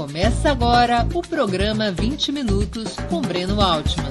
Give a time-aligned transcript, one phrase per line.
[0.00, 4.08] Começa agora o programa 20 Minutos com Breno Altman.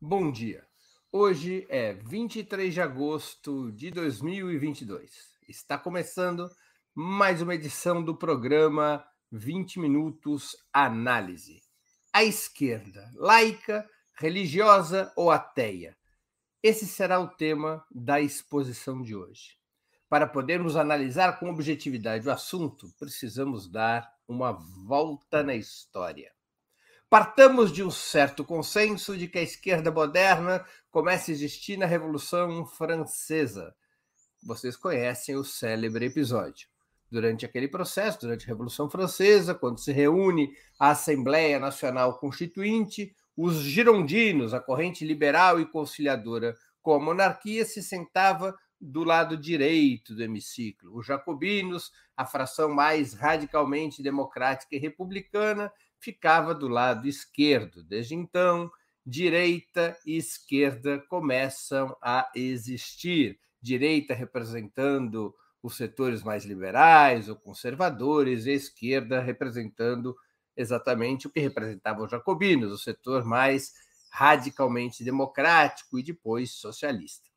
[0.00, 0.66] Bom dia.
[1.12, 5.10] Hoje é 23 de agosto de 2022.
[5.46, 6.50] Está começando
[6.94, 11.60] mais uma edição do programa 20 Minutos Análise.
[12.14, 13.86] A esquerda, laica,
[14.18, 15.94] religiosa ou ateia?
[16.62, 19.61] Esse será o tema da exposição de hoje.
[20.12, 24.52] Para podermos analisar com objetividade o assunto, precisamos dar uma
[24.86, 26.30] volta na história.
[27.08, 32.66] Partamos de um certo consenso de que a esquerda moderna começa a existir na Revolução
[32.66, 33.74] Francesa.
[34.44, 36.68] Vocês conhecem o célebre episódio.
[37.10, 43.54] Durante aquele processo, durante a Revolução Francesa, quando se reúne a Assembleia Nacional Constituinte, os
[43.60, 50.24] girondinos, a corrente liberal e conciliadora com a monarquia, se sentava do lado direito do
[50.24, 50.96] hemiciclo.
[50.96, 57.84] Os jacobinos, a fração mais radicalmente democrática e republicana, ficava do lado esquerdo.
[57.84, 58.68] Desde então,
[59.06, 63.38] direita e esquerda começam a existir.
[63.60, 70.16] Direita representando os setores mais liberais ou conservadores, e esquerda representando
[70.56, 73.72] exatamente o que representavam os jacobinos, o setor mais
[74.10, 77.31] radicalmente democrático e depois socialista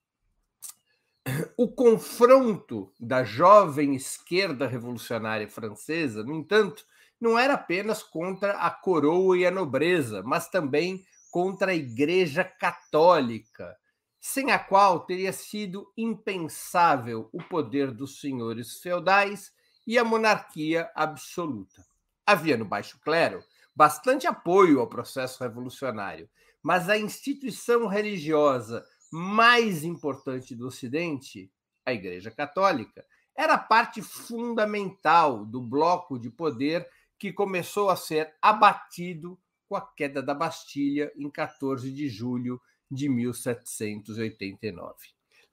[1.58, 6.86] o confronto da jovem esquerda revolucionária francesa, no entanto,
[7.20, 13.76] não era apenas contra a coroa e a nobreza, mas também contra a Igreja Católica,
[14.20, 19.52] sem a qual teria sido impensável o poder dos senhores feudais
[19.86, 21.86] e a monarquia absoluta.
[22.26, 23.44] Havia no baixo clero
[23.76, 26.30] bastante apoio ao processo revolucionário,
[26.64, 28.84] mas a instituição religiosa
[29.16, 31.50] mais importante do Ocidente,
[31.86, 36.86] a Igreja Católica, era parte fundamental do bloco de poder
[37.18, 39.40] que começou a ser abatido
[39.70, 42.62] com a queda da Bastilha em 14 de julho
[42.92, 44.94] de 1789.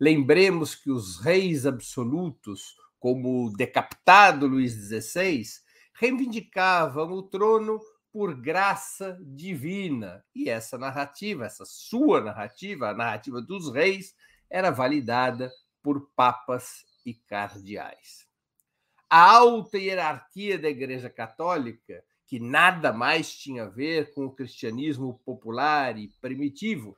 [0.01, 5.45] Lembremos que os reis absolutos, como o decapitado Luís XVI,
[5.95, 7.81] reivindicavam o trono
[8.13, 10.25] por graça divina.
[10.35, 14.15] E essa narrativa, essa sua narrativa, a narrativa dos reis,
[14.51, 15.51] era validada
[15.83, 18.27] por papas e cardeais.
[19.09, 25.21] A alta hierarquia da Igreja Católica, que nada mais tinha a ver com o cristianismo
[25.25, 26.97] popular e primitivo,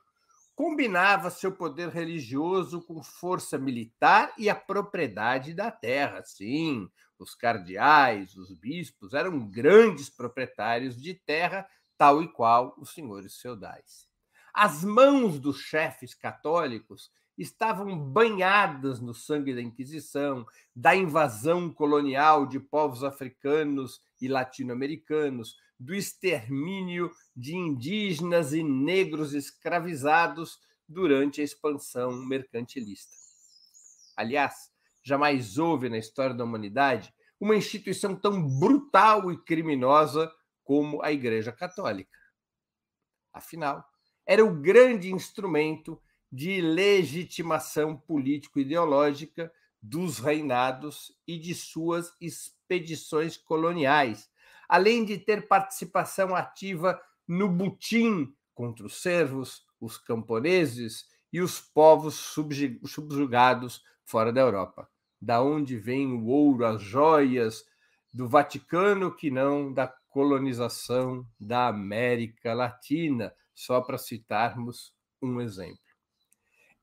[0.55, 6.23] combinava seu poder religioso com força militar e a propriedade da terra.
[6.23, 6.89] Sim,
[7.23, 11.67] os cardeais, os bispos eram grandes proprietários de terra,
[11.97, 14.07] tal e qual os senhores feudais.
[14.53, 22.59] As mãos dos chefes católicos estavam banhadas no sangue da Inquisição, da invasão colonial de
[22.59, 33.13] povos africanos e latino-americanos, do extermínio de indígenas e negros escravizados durante a expansão mercantilista.
[34.15, 34.71] Aliás,
[35.05, 40.31] jamais houve na história da humanidade uma instituição tão brutal e criminosa
[40.63, 42.17] como a Igreja Católica.
[43.31, 43.85] Afinal,
[44.25, 46.01] era o grande instrumento
[46.31, 54.27] de legitimação político-ideológica dos reinados e de suas expedições coloniais,
[54.67, 62.15] além de ter participação ativa no butim contra os servos, os camponeses e os povos
[62.15, 64.89] subjugados fora da Europa.
[65.25, 67.65] Da onde vem o ouro, as joias
[68.13, 75.79] do Vaticano, que não da colonização da América Latina, só para citarmos um exemplo.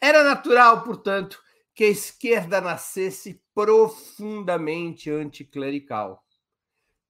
[0.01, 1.41] Era natural, portanto,
[1.73, 6.25] que a esquerda nascesse profundamente anticlerical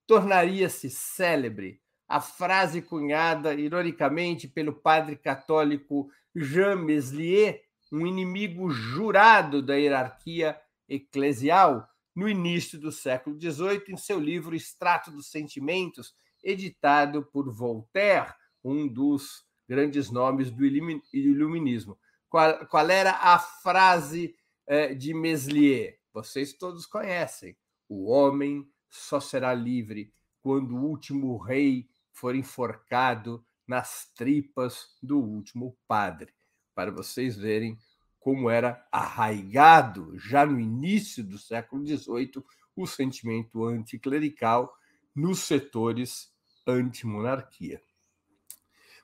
[0.05, 9.73] tornaria-se célebre a frase cunhada ironicamente pelo padre católico Jean Meslier, um inimigo jurado da
[9.73, 16.13] hierarquia eclesial, no início do século XVIII, em seu livro Extrato dos Sentimentos,
[16.43, 18.33] editado por Voltaire,
[18.63, 21.97] um dos grandes nomes do iluminismo.
[22.29, 24.35] Qual, qual era a frase
[24.67, 25.99] eh, de Meslier?
[26.13, 27.55] Vocês todos conhecem.
[27.87, 35.77] O homem só será livre quando o último rei for enforcado nas tripas do último
[35.87, 36.33] padre,
[36.75, 37.77] para vocês verem
[38.23, 42.41] como era arraigado já no início do século XVIII
[42.73, 44.73] o sentimento anticlerical
[45.13, 46.33] nos setores
[46.65, 47.81] anti-monarquia.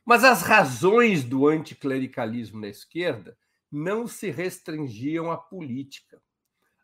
[0.06, 3.38] Mas as razões do anticlericalismo na esquerda
[3.70, 6.22] não se restringiam à política.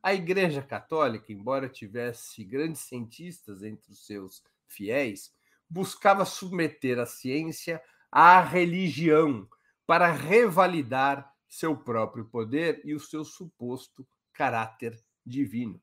[0.03, 5.33] A Igreja Católica, embora tivesse grandes cientistas entre os seus fiéis,
[5.69, 9.47] buscava submeter a ciência à religião
[9.87, 15.81] para revalidar seu próprio poder e o seu suposto caráter divino.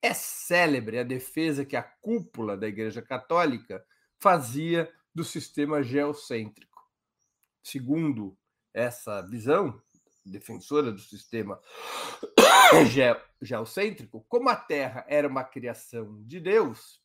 [0.00, 3.84] É célebre a defesa que a cúpula da Igreja Católica
[4.18, 6.82] fazia do sistema geocêntrico.
[7.62, 8.36] Segundo
[8.74, 9.80] essa visão,
[10.24, 11.60] defensora do sistema
[12.90, 13.02] ge
[13.40, 17.00] geocêntrico, como a Terra era uma criação de Deus,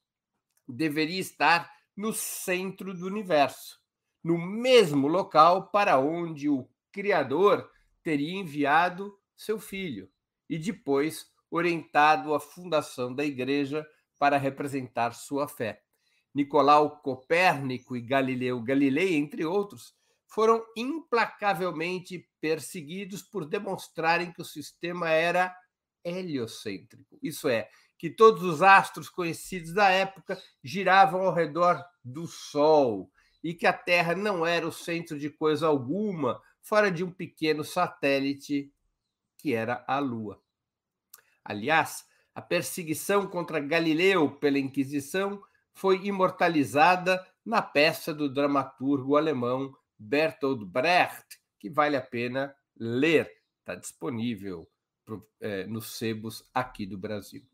[0.68, 3.80] deveria estar no centro do universo,
[4.24, 7.70] no mesmo local para onde o Criador
[8.08, 10.10] teria enviado seu filho
[10.50, 13.86] e depois orientado a fundação da igreja
[14.18, 15.82] para representar sua fé.
[16.34, 19.94] Nicolau Copérnico e Galileu Galilei, entre outros,
[20.26, 25.54] foram implacavelmente perseguidos por demonstrarem que o sistema era
[26.02, 27.20] heliocêntrico.
[27.22, 27.68] Isso é,
[27.98, 33.12] que todos os astros conhecidos da época giravam ao redor do Sol
[33.44, 37.64] e que a Terra não era o centro de coisa alguma, fora de um pequeno
[37.64, 38.70] satélite
[39.38, 40.42] que era a Lua.
[41.44, 42.06] Aliás,
[42.36, 45.42] a perseguição contra Galileu pela Inquisição
[45.74, 53.32] foi imortalizada na peça do dramaturgo alemão Bertolt Brecht, que vale a pena ler.
[53.60, 54.70] Está disponível
[55.40, 57.48] é, nos sebos aqui do Brasil.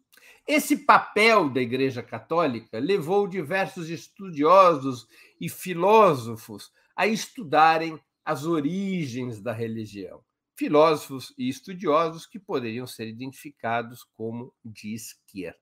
[0.48, 5.08] Esse papel da Igreja Católica levou diversos estudiosos
[5.40, 10.24] e filósofos a estudarem as origens da religião
[10.56, 15.60] filósofos e estudiosos que poderiam ser identificados como de esquerda.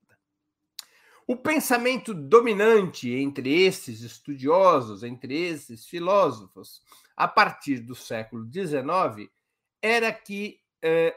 [1.26, 6.82] O pensamento dominante entre esses estudiosos, entre esses filósofos,
[7.16, 9.30] a partir do século XIX,
[9.80, 11.16] era que eh,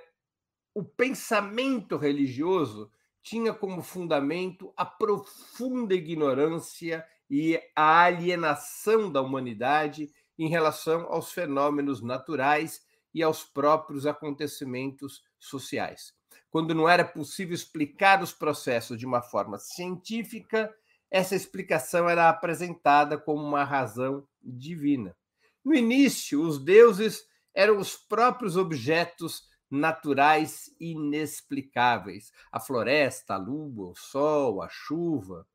[0.74, 2.92] o pensamento religioso
[3.22, 12.02] tinha como fundamento a profunda ignorância e a alienação da humanidade em relação aos fenômenos
[12.02, 16.14] naturais e aos próprios acontecimentos sociais.
[16.50, 20.74] Quando não era possível explicar os processos de uma forma científica,
[21.10, 25.16] essa explicação era apresentada como uma razão divina.
[25.64, 33.96] No início, os deuses eram os próprios objetos naturais inexplicáveis: a floresta, a lua, o
[33.96, 35.48] sol, a chuva,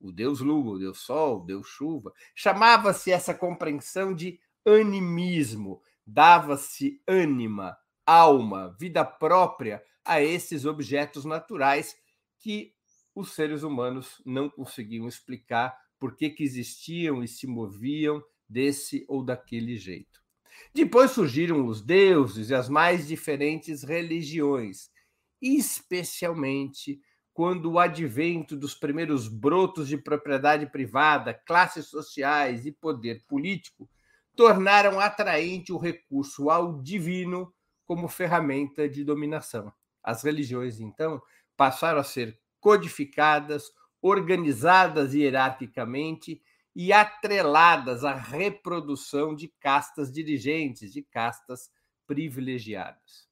[0.00, 2.12] o deus lua, o deus sol, o deus chuva.
[2.34, 11.96] Chamava-se essa compreensão de animismo, dava-se ânima, alma, vida própria a esses objetos naturais
[12.38, 12.74] que
[13.14, 19.24] os seres humanos não conseguiam explicar por que, que existiam e se moviam desse ou
[19.24, 20.20] daquele jeito.
[20.72, 24.90] Depois surgiram os deuses e as mais diferentes religiões,
[25.40, 27.00] especialmente
[27.36, 33.86] quando o advento dos primeiros brotos de propriedade privada, classes sociais e poder político
[34.34, 37.52] tornaram atraente o recurso ao divino
[37.84, 39.70] como ferramenta de dominação.
[40.02, 41.20] As religiões, então,
[41.58, 46.40] passaram a ser codificadas, organizadas hierarquicamente
[46.74, 51.70] e atreladas à reprodução de castas dirigentes, de castas
[52.06, 53.26] privilegiadas.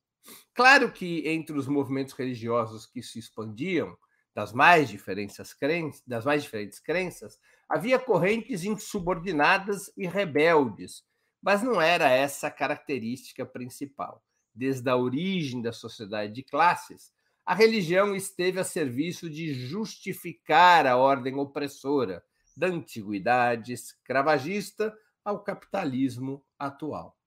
[0.55, 3.97] Claro que entre os movimentos religiosos que se expandiam,
[4.35, 7.39] das mais diferentes crenças, das mais diferentes crenças,
[7.69, 11.05] havia correntes insubordinadas e rebeldes,
[11.41, 14.23] mas não era essa a característica principal.
[14.55, 17.13] Desde a origem da sociedade de classes,
[17.47, 22.25] a religião esteve a serviço de justificar a ordem opressora,
[22.57, 27.19] da antiguidade escravagista ao capitalismo atual.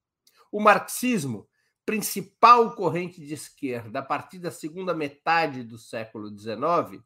[0.52, 1.48] O marxismo,
[1.88, 7.02] principal corrente de esquerda a partir da segunda metade do século XIX,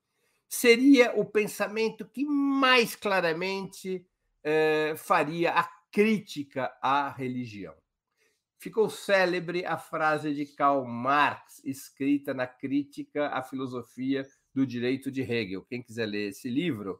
[0.49, 4.03] seria o pensamento que mais claramente
[4.43, 7.75] eh, faria a crítica à religião.
[8.57, 15.21] Ficou célebre a frase de Karl Marx, escrita na Crítica à Filosofia do Direito de
[15.21, 15.63] Hegel.
[15.69, 16.99] Quem quiser ler esse livro,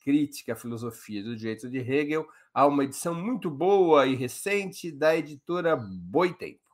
[0.00, 5.16] Crítica à Filosofia do Direito de Hegel, há uma edição muito boa e recente da
[5.16, 6.71] editora Boitempo.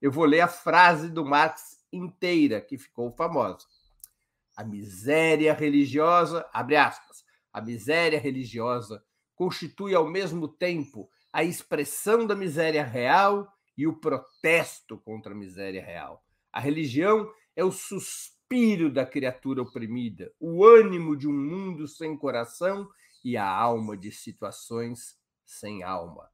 [0.00, 3.66] Eu vou ler a frase do Marx inteira, que ficou famosa.
[4.56, 9.02] A miséria religiosa, abre aspas, a miséria religiosa
[9.34, 15.84] constitui ao mesmo tempo a expressão da miséria real e o protesto contra a miséria
[15.84, 16.24] real.
[16.52, 22.88] A religião é o suspiro da criatura oprimida, o ânimo de um mundo sem coração
[23.22, 26.30] e a alma de situações sem alma.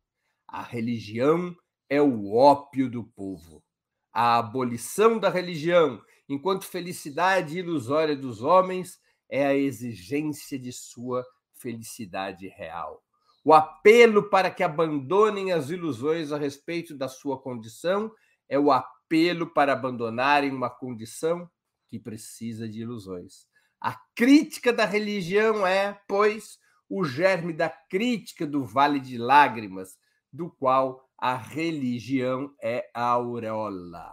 [0.47, 1.57] A religião
[1.93, 3.63] é o ópio do povo.
[4.11, 11.23] A abolição da religião enquanto felicidade ilusória dos homens é a exigência de sua
[11.53, 13.05] felicidade real.
[13.45, 18.11] O apelo para que abandonem as ilusões a respeito da sua condição
[18.49, 21.47] é o apelo para abandonarem uma condição
[21.91, 23.47] que precisa de ilusões.
[23.79, 26.59] A crítica da religião é, pois,
[26.89, 29.99] o germe da crítica do vale de lágrimas,
[30.33, 34.13] do qual a religião é a aureola.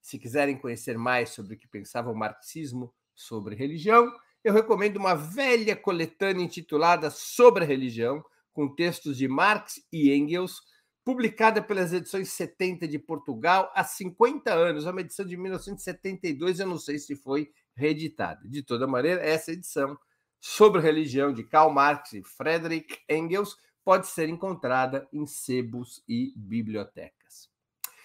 [0.00, 5.14] Se quiserem conhecer mais sobre o que pensava o marxismo sobre religião, eu recomendo uma
[5.14, 8.20] velha coletânea intitulada Sobre a Religião,
[8.52, 10.60] com textos de Marx e Engels,
[11.04, 16.78] publicada pelas edições 70 de Portugal há 50 anos, uma edição de 1972, eu não
[16.78, 18.40] sei se foi reeditada.
[18.48, 19.96] De toda maneira, essa edição
[20.40, 27.50] sobre religião de Karl Marx e Friedrich Engels pode ser encontrada em sebos e bibliotecas.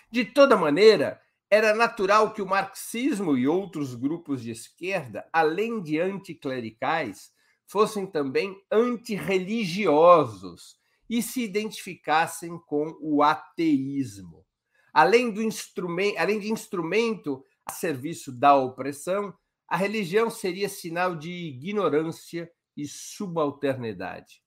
[0.09, 5.99] De toda maneira, era natural que o marxismo e outros grupos de esquerda, além de
[5.99, 7.31] anticlericais,
[7.65, 10.77] fossem também antirreligiosos
[11.09, 14.45] e se identificassem com o ateísmo.
[14.93, 19.33] Além, do instrumento, além de instrumento a serviço da opressão,
[19.67, 24.41] a religião seria sinal de ignorância e subalternidade.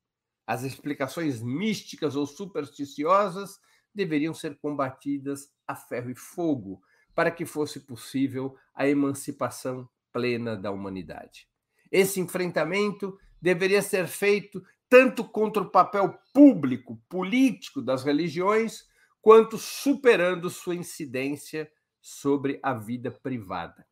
[0.51, 3.61] As explicações místicas ou supersticiosas
[3.95, 6.83] deveriam ser combatidas a ferro e fogo,
[7.15, 11.47] para que fosse possível a emancipação plena da humanidade.
[11.89, 18.89] Esse enfrentamento deveria ser feito tanto contra o papel público, político das religiões,
[19.23, 23.87] quanto superando sua incidência sobre a vida privada.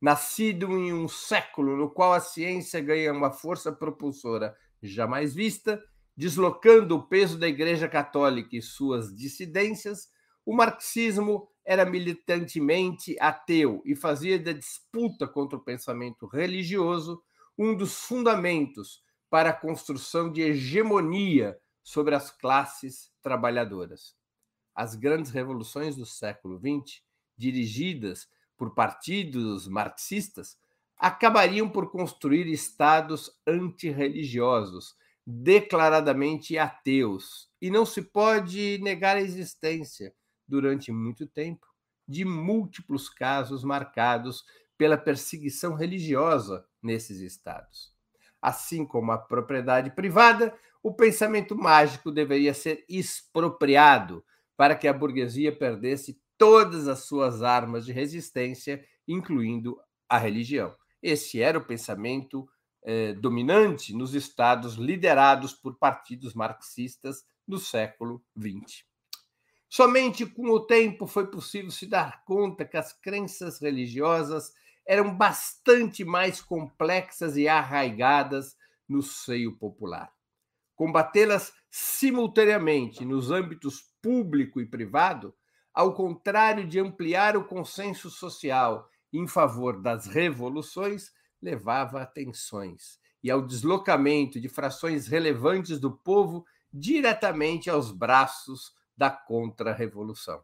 [0.00, 5.82] Nascido em um século no qual a ciência ganha uma força propulsora jamais vista,
[6.16, 10.08] deslocando o peso da Igreja Católica e suas dissidências,
[10.44, 17.22] o marxismo era militantemente ateu e fazia da disputa contra o pensamento religioso
[17.58, 24.16] um dos fundamentos para a construção de hegemonia sobre as classes trabalhadoras.
[24.74, 27.02] As grandes revoluções do século XX,
[27.36, 30.56] dirigidas por partidos marxistas,
[30.98, 40.12] acabariam por construir estados antirreligiosos, declaradamente ateus, e não se pode negar a existência
[40.46, 41.66] durante muito tempo,
[42.06, 44.44] de múltiplos casos marcados
[44.78, 47.92] pela perseguição religiosa nesses estados.
[48.40, 54.24] Assim como a propriedade privada, o pensamento mágico deveria ser expropriado
[54.56, 59.76] para que a burguesia perdesse todas as suas armas de resistência, incluindo
[60.08, 60.74] a religião.
[61.02, 62.48] Esse era o pensamento
[62.82, 68.84] eh, dominante nos estados liderados por partidos marxistas no século XX.
[69.68, 74.52] Somente com o tempo foi possível se dar conta que as crenças religiosas
[74.86, 78.56] eram bastante mais complexas e arraigadas
[78.88, 80.10] no seio popular.
[80.74, 85.34] Combatê-las simultaneamente nos âmbitos público e privado,
[85.74, 91.10] ao contrário de ampliar o consenso social em favor das revoluções,
[91.40, 99.10] levava a tensões e ao deslocamento de frações relevantes do povo diretamente aos braços da
[99.10, 100.42] contra-revolução.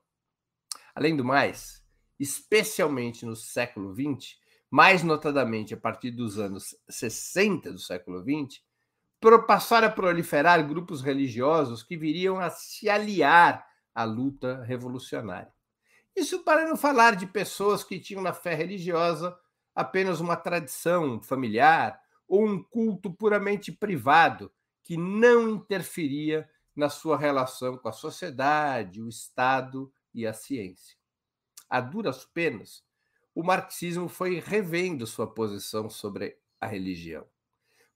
[0.94, 1.84] Além do mais,
[2.18, 4.36] especialmente no século XX,
[4.70, 8.60] mais notadamente a partir dos anos 60 do século XX,
[9.46, 15.53] passaram a proliferar grupos religiosos que viriam a se aliar à luta revolucionária.
[16.16, 19.36] Isso para não falar de pessoas que tinham na fé religiosa
[19.74, 24.52] apenas uma tradição familiar ou um culto puramente privado
[24.82, 30.96] que não interferia na sua relação com a sociedade, o Estado e a ciência.
[31.68, 32.84] A duras penas,
[33.34, 37.26] o marxismo foi revendo sua posição sobre a religião.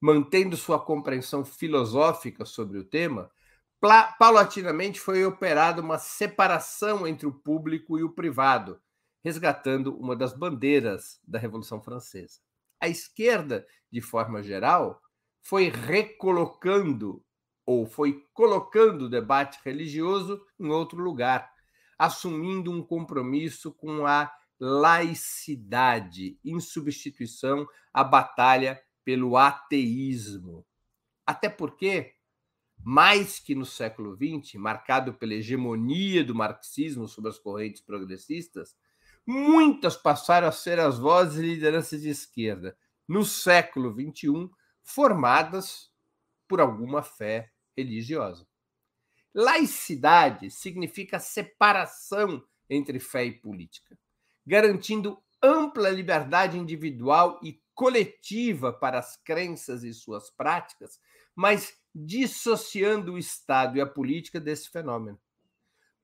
[0.00, 3.30] Mantendo sua compreensão filosófica sobre o tema,
[3.80, 8.80] paulatinamente foi operada uma separação entre o público e o privado,
[9.24, 12.40] resgatando uma das bandeiras da Revolução Francesa.
[12.80, 15.00] A esquerda, de forma geral,
[15.42, 17.24] foi recolocando
[17.64, 21.52] ou foi colocando o debate religioso em outro lugar,
[21.98, 30.66] assumindo um compromisso com a laicidade, em substituição à batalha pelo ateísmo.
[31.26, 32.14] Até porque,
[32.84, 38.76] mais que no século XX, marcado pela hegemonia do marxismo sobre as correntes progressistas,
[39.26, 44.50] muitas passaram a ser as vozes e lideranças de esquerda no século XXI,
[44.82, 45.90] formadas
[46.46, 48.46] por alguma fé religiosa.
[49.34, 53.98] Laicidade significa separação entre fé e política,
[54.46, 60.98] garantindo ampla liberdade individual e coletiva para as crenças e suas práticas,
[61.38, 65.16] mas dissociando o Estado e a política desse fenômeno.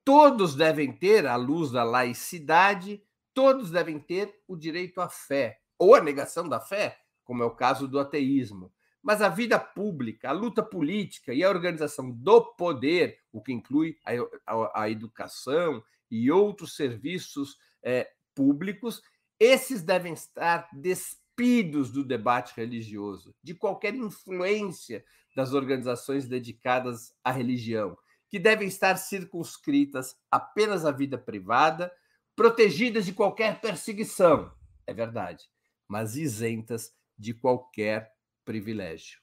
[0.04, 3.02] Todos devem ter, à luz da laicidade,
[3.34, 7.50] todos devem ter o direito à fé, ou a negação da fé, como é o
[7.50, 8.72] caso do ateísmo.
[9.02, 13.98] Mas a vida pública, a luta política e a organização do poder, o que inclui
[14.06, 14.12] a,
[14.54, 19.02] a, a educação e outros serviços é, públicos,
[19.40, 27.96] esses devem estar despidos do debate religioso, de qualquer influência das organizações dedicadas à religião,
[28.28, 31.92] que devem estar circunscritas apenas à vida privada,
[32.34, 34.52] protegidas de qualquer perseguição,
[34.86, 35.48] é verdade,
[35.88, 38.12] mas isentas de qualquer
[38.44, 39.20] privilégio.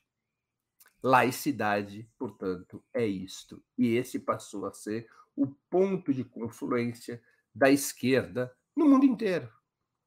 [1.04, 3.64] Laicidade, portanto, é isto.
[3.78, 7.22] E esse passou a ser o ponto de confluência
[7.54, 9.52] da esquerda no mundo inteiro.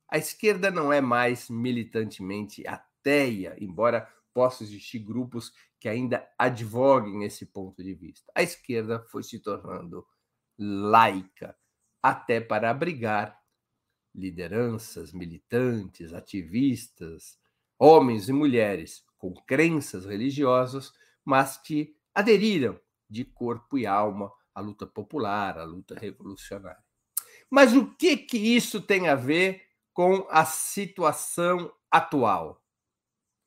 [0.08, 7.46] A esquerda não é mais militantemente ateia, embora possam existir grupos que ainda advoguem esse
[7.46, 8.30] ponto de vista.
[8.34, 10.04] A esquerda foi se tornando
[10.58, 11.56] laica,
[12.02, 13.40] até para abrigar
[14.14, 17.38] lideranças, militantes, ativistas,
[17.78, 20.92] homens e mulheres com crenças religiosas,
[21.24, 26.82] mas que aderiram de corpo e alma à luta popular, à luta revolucionária.
[27.50, 29.62] Mas o que que isso tem a ver
[29.92, 32.63] com a situação atual?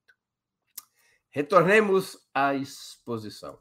[1.31, 3.59] Retornemos à exposição.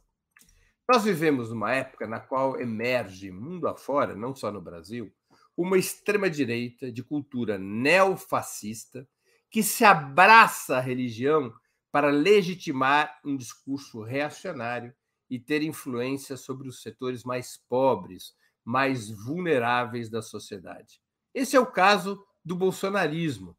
[0.90, 5.14] Nós vivemos numa época na qual emerge, mundo afora, não só no Brasil,
[5.58, 9.10] uma extrema-direita de cultura neofascista
[9.50, 11.52] que se abraça à religião
[11.92, 14.94] para legitimar um discurso reacionário
[15.28, 21.02] e ter influência sobre os setores mais pobres, mais vulneráveis da sociedade.
[21.34, 23.58] Esse é o caso do bolsonarismo.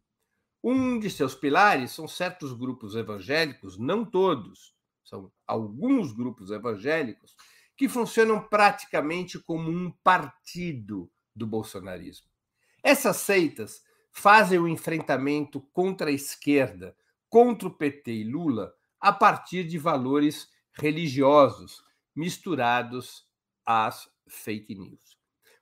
[0.63, 7.35] Um de seus pilares são certos grupos evangélicos, não todos, são alguns grupos evangélicos,
[7.77, 12.27] que funcionam praticamente como um partido do bolsonarismo.
[12.83, 16.97] Essas seitas fazem o enfrentamento contra a esquerda,
[17.29, 21.83] contra o PT e Lula, a partir de valores religiosos
[22.15, 23.27] misturados
[23.65, 25.19] às fake news.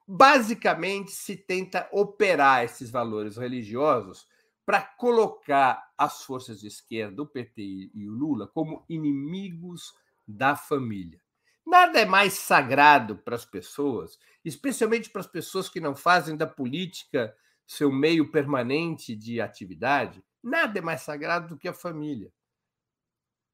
[0.08, 4.26] Basicamente, se tenta operar esses valores religiosos
[4.64, 9.94] para colocar as forças de esquerda, o PT e o Lula, como inimigos
[10.26, 11.20] da família.
[11.66, 16.46] Nada é mais sagrado para as pessoas, especialmente para as pessoas que não fazem da
[16.46, 17.34] política
[17.66, 22.32] seu meio permanente de atividade, nada é mais sagrado do que a família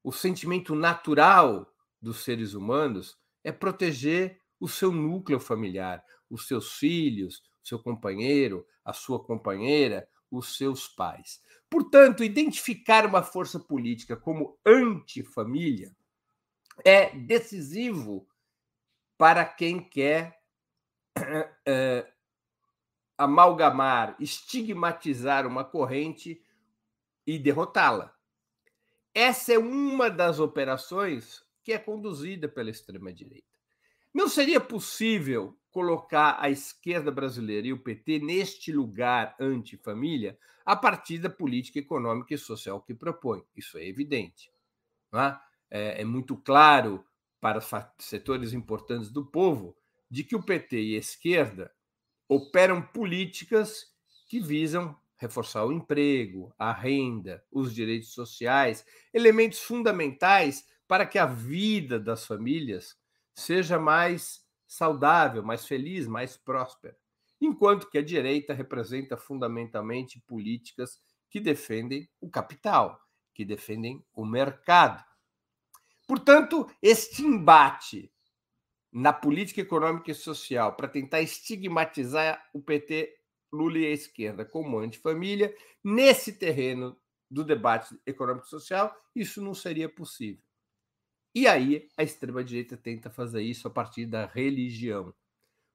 [0.02, 7.42] o sentimento natural dos seres humanos é proteger o seu núcleo familiar, os seus filhos,
[7.62, 11.40] seu companheiro, a sua companheira, os seus pais.
[11.70, 15.94] Portanto, identificar uma força política como antifamília
[16.84, 18.26] é decisivo
[19.16, 20.40] para quem quer
[21.18, 22.12] uh,
[23.16, 26.42] amalgamar, estigmatizar uma corrente
[27.26, 28.14] e derrotá-la.
[29.14, 33.46] Essa é uma das operações que é conduzida pela extrema-direita.
[34.12, 41.18] Não seria possível colocar a esquerda brasileira e o PT neste lugar anti-família a partir
[41.18, 43.42] da política econômica e social que propõe.
[43.56, 44.50] Isso é evidente.
[45.14, 45.51] É?
[45.72, 46.02] É?
[46.02, 47.04] É, muito claro
[47.40, 47.60] para
[47.98, 49.74] setores importantes do povo
[50.10, 51.72] de que o PT e a esquerda
[52.28, 53.86] operam políticas
[54.28, 61.26] que visam reforçar o emprego, a renda, os direitos sociais, elementos fundamentais para que a
[61.26, 62.96] vida das famílias
[63.34, 66.96] seja mais saudável, mais feliz, mais próspera.
[67.40, 73.00] Enquanto que a direita representa fundamentalmente políticas que defendem o capital,
[73.34, 75.02] que defendem o mercado.
[76.12, 78.12] Portanto, este embate
[78.92, 83.16] na política econômica e social para tentar estigmatizar o PT,
[83.50, 86.94] Lula e a esquerda como antifamília, nesse terreno
[87.30, 90.44] do debate econômico e social, isso não seria possível.
[91.34, 95.14] E aí a extrema-direita tenta fazer isso a partir da religião.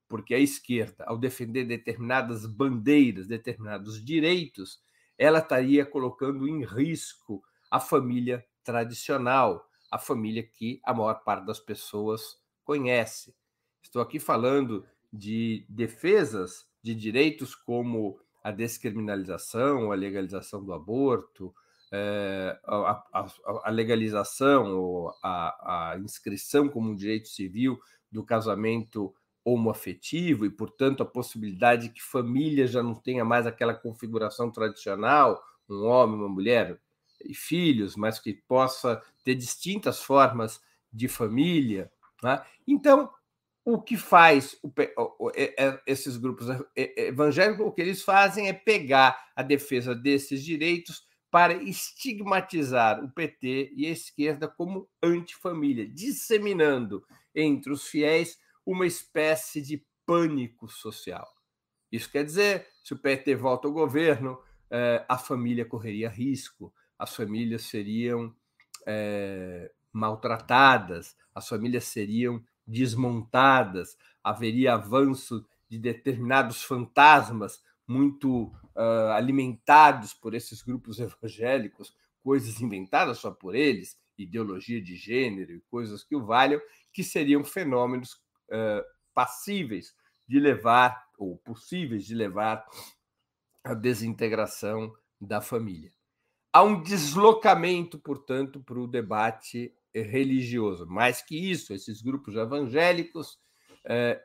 [0.08, 4.84] Porque a esquerda, ao defender determinadas bandeiras, determinados direitos,
[5.18, 11.60] ela estaria colocando em risco a família tradicional, a família que a maior parte das
[11.60, 13.36] pessoas conhece.
[13.82, 21.54] Estou aqui falando de defesas de direitos como a descriminalização, a legalização do aborto,
[21.92, 23.28] é, a, a,
[23.64, 27.80] a, legalização ou a, a, inscrição como um direito civil
[28.12, 33.74] do casamento homoafetivo e, portanto, a possibilidade de que família já não tenha mais aquela
[33.74, 36.78] configuração tradicional, um homem, uma mulher
[37.24, 41.92] e filhos, mas que possa ter distintas formas de família.
[42.24, 42.42] Né?
[42.68, 43.10] Então,
[43.66, 44.72] o que faz o,
[45.36, 51.54] é, esses grupos evangélicos, o que eles fazem é pegar a defesa desses direitos para
[51.54, 57.04] estigmatizar o PT e a esquerda como antifamília, disseminando
[57.36, 61.28] entre os fiéis uma espécie de pânico social.
[61.92, 67.16] Isso quer dizer, se o PT volta ao governo, eh, a família correria risco, as
[67.16, 68.34] famílias seriam
[68.86, 80.34] eh, maltratadas, as famílias seriam desmontadas, haveria avanço de determinados fantasmas muito uh, alimentados por
[80.34, 86.26] esses grupos evangélicos, coisas inventadas só por eles, ideologia de gênero e coisas que o
[86.26, 86.60] valham,
[86.92, 88.14] que seriam fenômenos
[88.50, 88.84] uh,
[89.14, 89.96] passíveis
[90.28, 92.66] de levar, ou possíveis de levar,
[93.64, 95.97] à desintegração da família.
[96.58, 100.88] Há um deslocamento, portanto, para o debate religioso.
[100.88, 103.38] Mais que isso, esses grupos evangélicos
[103.86, 104.20] eh,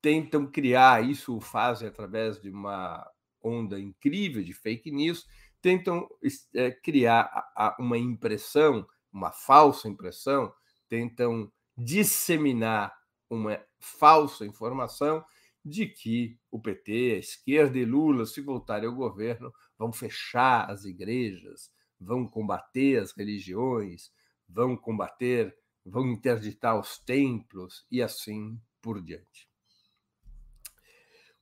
[0.00, 3.04] tentam criar, isso fazem através de uma
[3.42, 5.26] onda incrível de fake news,
[5.60, 6.08] tentam
[6.54, 7.28] é, criar
[7.76, 10.54] uma impressão, uma falsa impressão,
[10.88, 12.96] tentam disseminar
[13.28, 15.24] uma falsa informação
[15.64, 20.84] de que o PT, a esquerda e Lula, se voltarem ao governo, vão fechar as
[20.84, 24.10] igrejas, vão combater as religiões,
[24.48, 29.48] vão combater, vão interditar os templos e assim por diante.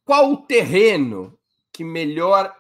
[0.05, 1.39] Qual o terreno
[1.73, 2.57] que melhor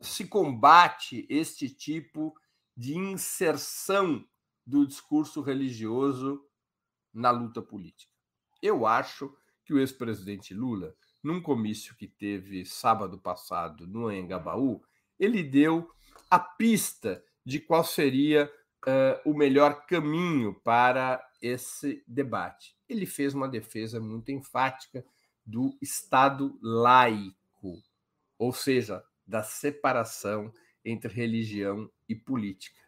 [0.00, 2.34] se combate este tipo
[2.76, 4.26] de inserção
[4.64, 6.42] do discurso religioso
[7.12, 8.12] na luta política?
[8.62, 14.82] Eu acho que o ex-presidente Lula, num comício que teve sábado passado no Engabaú,
[15.18, 15.90] ele deu
[16.30, 18.50] a pista de qual seria
[18.86, 22.76] uh, o melhor caminho para esse debate.
[22.88, 25.04] Ele fez uma defesa muito enfática
[25.44, 27.82] do Estado laico,
[28.38, 30.52] ou seja, da separação
[30.84, 32.78] entre religião e política.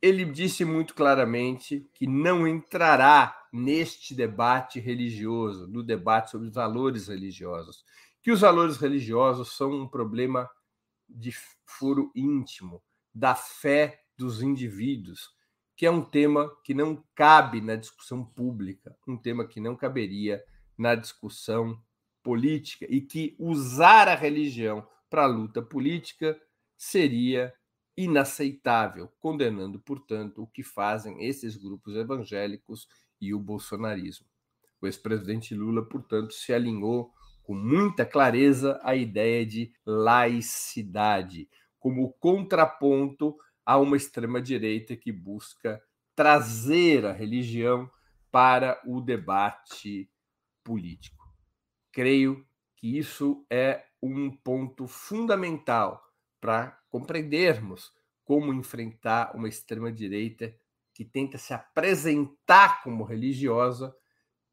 [0.00, 7.08] Ele disse muito claramente que não entrará neste debate religioso, no debate sobre os valores
[7.08, 7.84] religiosos,
[8.22, 10.48] que os valores religiosos são um problema
[11.08, 11.32] de
[11.64, 12.82] foro íntimo,
[13.14, 15.30] da fé dos indivíduos,
[15.76, 20.42] que é um tema que não cabe na discussão pública, um tema que não caberia
[20.76, 21.80] na discussão
[22.22, 26.40] política e que usar a religião para a luta política
[26.76, 27.54] seria
[27.96, 32.88] inaceitável, condenando, portanto, o que fazem esses grupos evangélicos
[33.20, 34.26] e o bolsonarismo.
[34.80, 37.10] O ex-presidente Lula, portanto, se alinhou
[37.46, 45.80] com muita clareza à ideia de laicidade, como contraponto a uma extrema-direita que busca
[46.16, 47.88] trazer a religião
[48.32, 50.10] para o debate
[50.64, 51.24] político.
[51.92, 56.02] Creio que isso é um ponto fundamental
[56.40, 57.92] para compreendermos
[58.24, 60.52] como enfrentar uma extrema-direita
[60.92, 63.94] que tenta se apresentar como religiosa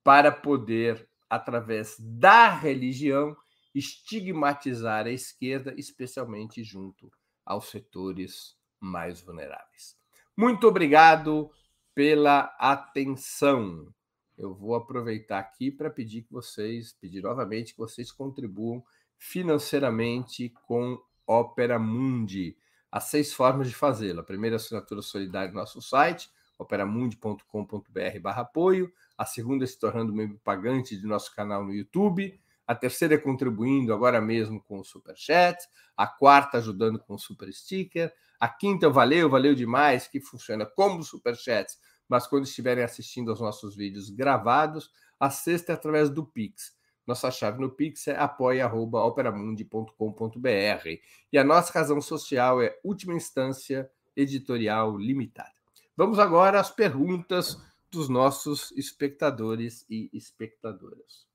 [0.03, 3.35] para poder, através da religião,
[3.73, 7.11] estigmatizar a esquerda, especialmente junto
[7.43, 9.97] aos setores mais vulneráveis.
[10.37, 11.49] Muito obrigado
[11.95, 13.91] pela atenção.
[14.37, 18.83] Eu vou aproveitar aqui para pedir que vocês, pedir novamente que vocês contribuam
[19.17, 22.55] financeiramente com Opera Mundi.
[22.91, 24.19] Há seis formas de fazê-lo.
[24.19, 28.93] A primeira assinatura solidária no nosso site, operamundi.com.br apoio.
[29.17, 32.39] A segunda é se tornando membro pagante de nosso canal no YouTube.
[32.65, 35.57] A terceira é contribuindo agora mesmo com o Super Chat.
[35.95, 38.13] A quarta ajudando com o Super Sticker.
[38.39, 41.77] A quinta, valeu, valeu demais, que funciona como Super Chats,
[42.09, 44.91] mas quando estiverem assistindo aos nossos vídeos gravados.
[45.19, 46.75] A sexta é através do Pix.
[47.05, 50.87] Nossa chave no Pix é apoia.operamundi.com.br.
[51.31, 55.51] E a nossa razão social é Última Instância Editorial Limitada.
[55.95, 57.55] Vamos agora às perguntas
[57.93, 61.27] dos nossos espectadores e espectadoras.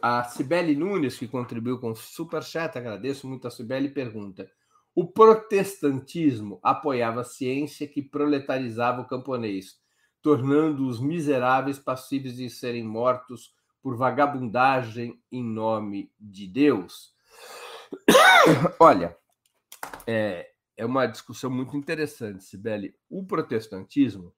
[0.00, 4.50] A Cibele Nunes, que contribuiu com o Superchat, agradeço muito a Cibele, pergunta:
[4.94, 9.78] O protestantismo apoiava a ciência que proletarizava o camponês,
[10.22, 17.12] tornando os miseráveis passíveis de serem mortos por vagabundagem em nome de Deus?
[18.78, 19.18] Olha,
[20.06, 22.94] é, é uma discussão muito interessante, Sibeli.
[23.08, 24.32] O protestantismo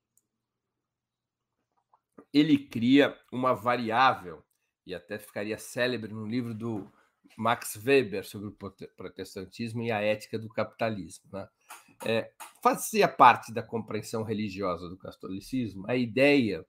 [2.33, 4.43] ele cria uma variável
[4.87, 6.91] e até ficaria célebre no livro do
[7.37, 8.57] Max Weber sobre o
[8.97, 11.25] protestantismo e a ética do capitalismo.
[11.33, 11.49] Né?
[12.05, 16.67] É, fazia parte da compreensão religiosa do catolicismo a ideia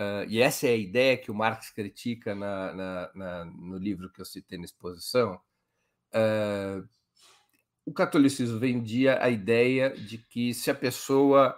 [0.00, 4.10] Uh, e essa é a ideia que o Marx critica na, na, na, no livro
[4.10, 5.38] que eu citei na exposição.
[6.14, 6.88] Uh,
[7.84, 11.54] o catolicismo vendia a ideia de que se a pessoa,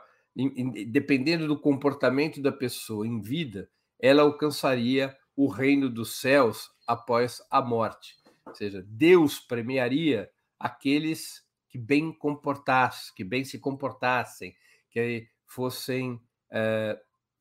[0.88, 3.68] dependendo do comportamento da pessoa em vida,
[4.00, 8.16] ela alcançaria o reino dos céus após a morte.
[8.46, 14.54] Ou seja, Deus premiaria aqueles que bem comportassem, que bem se comportassem,
[14.90, 16.98] que fossem uh,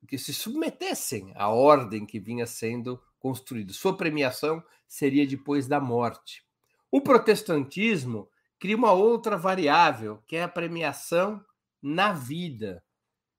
[0.08, 3.73] que se submetessem à ordem que vinha sendo construída.
[3.73, 6.43] Sua premiação seria depois da morte.
[6.91, 11.43] O protestantismo cria uma outra variável, que é a premiação
[11.82, 12.84] na vida.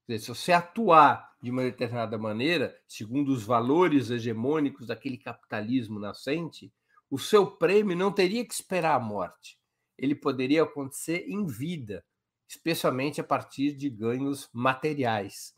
[0.09, 6.73] se você atuar de uma determinada maneira, segundo os valores hegemônicos daquele capitalismo nascente,
[7.11, 9.59] o seu prêmio não teria que esperar a morte.
[9.99, 12.05] Ele poderia acontecer em vida,
[12.49, 15.55] especialmente a partir de ganhos materiais.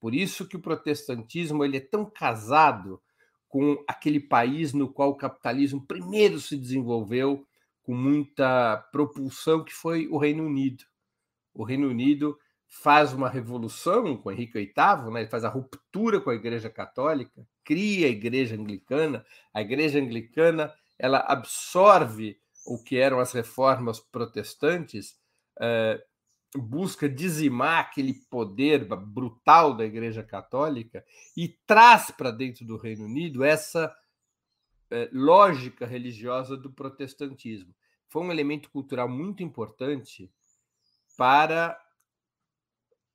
[0.00, 3.02] Por isso que o protestantismo ele é tão casado
[3.48, 7.46] com aquele país no qual o capitalismo primeiro se desenvolveu
[7.82, 10.84] com muita propulsão, que foi o Reino Unido.
[11.58, 15.22] O Reino Unido faz uma revolução com Henrique VIII, né?
[15.22, 19.26] ele faz a ruptura com a Igreja Católica, cria a Igreja Anglicana.
[19.52, 25.18] A Igreja Anglicana ela absorve o que eram as reformas protestantes,
[25.60, 26.00] eh,
[26.54, 31.04] busca dizimar aquele poder brutal da Igreja Católica
[31.36, 33.92] e traz para dentro do Reino Unido essa
[34.90, 37.74] é, lógica religiosa do protestantismo.
[38.08, 40.30] Foi um elemento cultural muito importante
[41.18, 41.76] para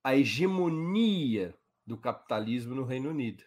[0.04, 1.54] a hegemonia
[1.86, 3.42] do capitalismo no Reino Unido.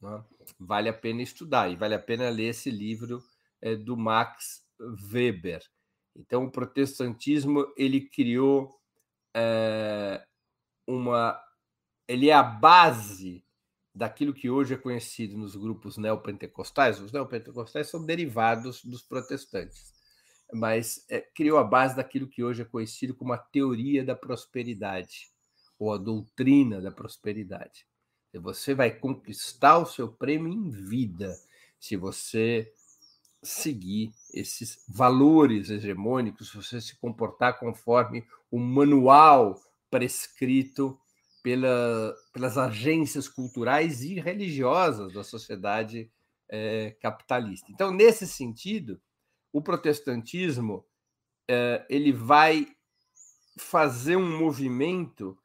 [0.00, 0.22] Né?
[0.60, 3.22] Vale a pena estudar e vale a pena ler esse livro
[3.62, 4.62] é, do Max
[5.10, 5.62] Weber.
[6.14, 8.78] Então, o protestantismo ele criou
[9.34, 10.22] é,
[10.86, 11.40] uma.
[12.06, 13.42] Ele é a base
[13.94, 17.00] daquilo que hoje é conhecido nos grupos neopentecostais.
[17.00, 19.92] Os neopentecostais são derivados dos protestantes,
[20.52, 25.30] mas é, criou a base daquilo que hoje é conhecido como a teoria da prosperidade
[25.78, 27.86] ou a doutrina da prosperidade.
[28.34, 31.34] Você vai conquistar o seu prêmio em vida
[31.78, 32.72] se você
[33.42, 40.98] seguir esses valores hegemônicos, se você se comportar conforme o manual prescrito
[41.42, 46.10] pela, pelas agências culturais e religiosas da sociedade
[46.48, 47.70] é, capitalista.
[47.70, 49.00] Então, nesse sentido,
[49.58, 50.84] o protestantismo
[51.48, 52.68] é, ele vai
[53.58, 55.36] fazer um movimento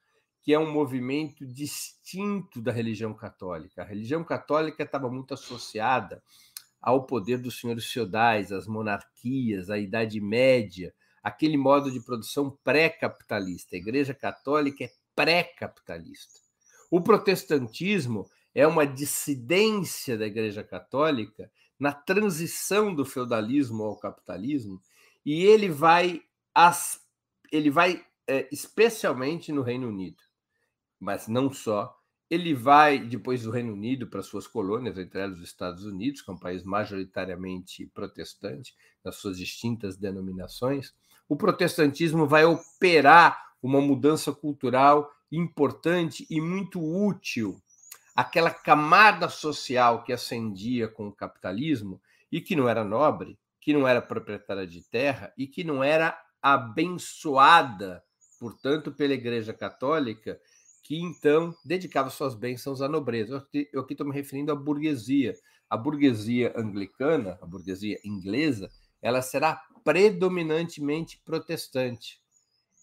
[0.44, 3.82] que é um movimento distinto da religião católica.
[3.82, 6.22] A religião católica estava muito associada
[6.82, 13.76] ao poder dos senhores feudais, às monarquias, à Idade Média, aquele modo de produção pré-capitalista.
[13.76, 16.40] A Igreja Católica é pré-capitalista.
[16.92, 21.50] O protestantismo é uma dissidência da Igreja Católica
[21.84, 24.82] na transição do feudalismo ao capitalismo,
[25.26, 26.22] e ele vai,
[26.56, 27.02] as,
[27.52, 30.24] ele vai é, especialmente no Reino Unido,
[30.98, 31.94] mas não só.
[32.30, 36.32] Ele vai, depois do Reino Unido, para suas colônias, entre elas os Estados Unidos, que
[36.32, 40.94] é um país majoritariamente protestante, nas suas distintas denominações.
[41.28, 47.62] O protestantismo vai operar uma mudança cultural importante e muito útil
[48.16, 53.88] aquela camada social que ascendia com o capitalismo e que não era nobre, que não
[53.88, 58.04] era proprietária de terra e que não era abençoada,
[58.40, 60.40] portanto, pela Igreja Católica,
[60.84, 63.48] que então dedicava suas bênçãos à nobreza.
[63.72, 65.34] Eu aqui estou me referindo à burguesia.
[65.70, 68.70] A burguesia anglicana, a burguesia inglesa,
[69.02, 72.22] ela será predominantemente protestante.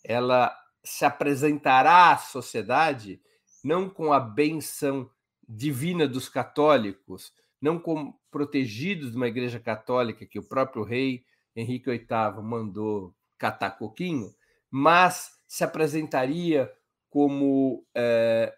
[0.03, 3.21] Ela se apresentará à sociedade
[3.63, 5.11] não com a benção
[5.53, 11.25] divina dos católicos, não como protegidos de uma igreja católica que o próprio rei
[11.57, 14.33] Henrique VIII mandou catar coquinho,
[14.71, 16.71] mas se apresentaria
[17.09, 18.55] como é,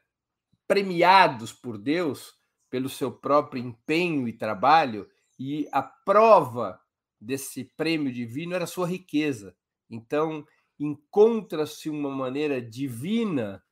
[0.69, 2.35] premiados por Deus
[2.69, 6.79] pelo seu próprio empenho e trabalho, e a prova
[7.19, 9.57] desse prêmio divino era sua riqueza.
[9.89, 10.45] Então,
[10.79, 13.63] encontra-se uma maneira divina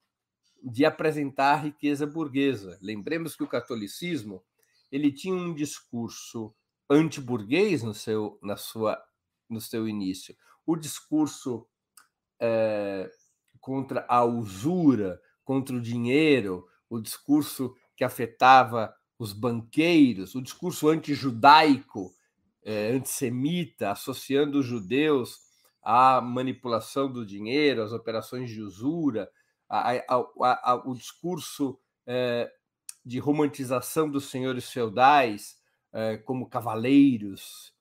[0.62, 2.78] de apresentar a riqueza burguesa.
[2.82, 4.42] Lembremos que o catolicismo
[4.90, 6.54] ele tinha um discurso
[6.88, 9.00] anti-burguês no seu, na sua,
[9.48, 10.36] no seu início.
[10.66, 11.66] O discurso
[12.40, 13.10] é,
[13.60, 22.12] contra a usura, contra o dinheiro, o discurso que afetava os banqueiros, o discurso anti-judaico,
[22.62, 25.38] é, antissemita, associando os judeus
[25.82, 29.30] à manipulação do dinheiro, às operações de usura,
[29.70, 32.50] a, a, a, o discurso é,
[33.04, 35.56] de romantização dos senhores feudais
[35.92, 37.72] é, como cavaleiros,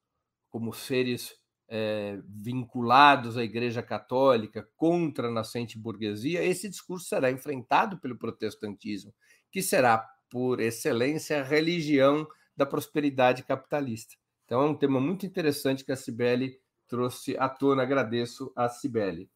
[0.49, 1.35] como seres
[1.67, 9.13] é, vinculados à Igreja Católica contra a nascente burguesia, esse discurso será enfrentado pelo protestantismo,
[9.51, 14.15] que será, por excelência, a religião da prosperidade capitalista.
[14.45, 17.83] Então, é um tema muito interessante que a Cibele trouxe à tona.
[17.83, 19.29] Agradeço a Cibele.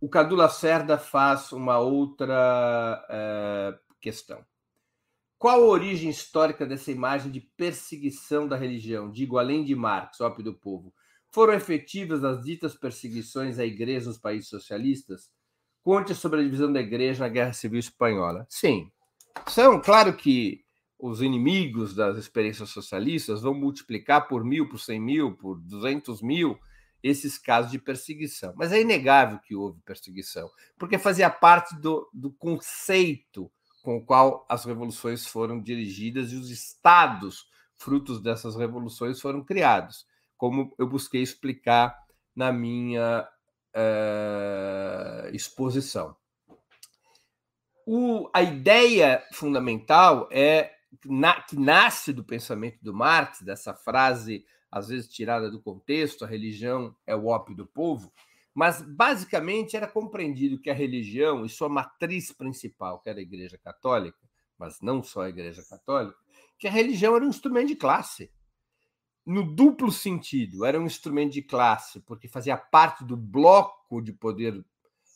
[0.00, 4.44] O Cadu Lacerda faz uma outra é, questão.
[5.36, 9.10] Qual a origem histórica dessa imagem de perseguição da religião?
[9.10, 10.92] Digo, além de Marx, ópio do povo.
[11.30, 15.30] Foram efetivas as ditas perseguições à igreja nos países socialistas?
[15.82, 18.46] Conte sobre a divisão da igreja na Guerra Civil Espanhola.
[18.48, 18.90] Sim.
[19.46, 20.64] São, claro que
[20.98, 26.58] os inimigos das experiências socialistas vão multiplicar por mil, por cem mil, por duzentos mil
[27.02, 28.52] esses casos de perseguição.
[28.56, 33.50] Mas é inegável que houve perseguição, porque fazia parte do, do conceito
[33.82, 40.04] com o qual as revoluções foram dirigidas e os estados frutos dessas revoluções foram criados,
[40.36, 41.96] como eu busquei explicar
[42.34, 43.26] na minha
[43.74, 46.16] uh, exposição.
[47.86, 50.72] O, a ideia fundamental é
[51.06, 56.28] na, que nasce do pensamento do Marx, dessa frase às vezes tirada do contexto, a
[56.28, 58.12] religião é o ópio do povo,
[58.54, 63.56] mas basicamente era compreendido que a religião e sua matriz principal, que era a Igreja
[63.56, 64.18] Católica,
[64.58, 66.18] mas não só a Igreja Católica,
[66.58, 68.30] que a religião era um instrumento de classe.
[69.24, 74.64] No duplo sentido, era um instrumento de classe, porque fazia parte do bloco de poder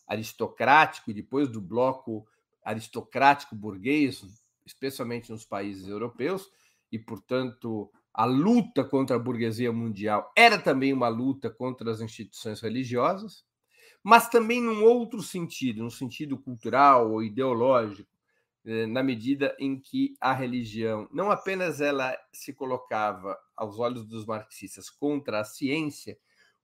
[0.07, 2.27] aristocrático e depois do bloco
[2.62, 4.23] aristocrático burguês,
[4.65, 6.49] especialmente nos países europeus,
[6.93, 12.61] e, portanto, a luta contra a burguesia mundial era também uma luta contra as instituições
[12.61, 13.44] religiosas,
[14.03, 18.11] mas também num outro sentido, no sentido cultural ou ideológico,
[18.64, 24.27] eh, na medida em que a religião não apenas ela se colocava aos olhos dos
[24.27, 26.18] marxistas contra a ciência,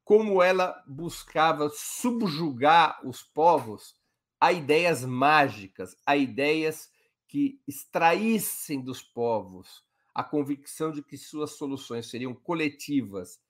[0.05, 3.97] como ela buscava subjugar os povos
[4.41, 6.91] a ideias mágicas, a ideias
[7.27, 9.88] que extraíssem dos povos
[10.19, 13.41] a convicção de que suas soluções seriam coletivas,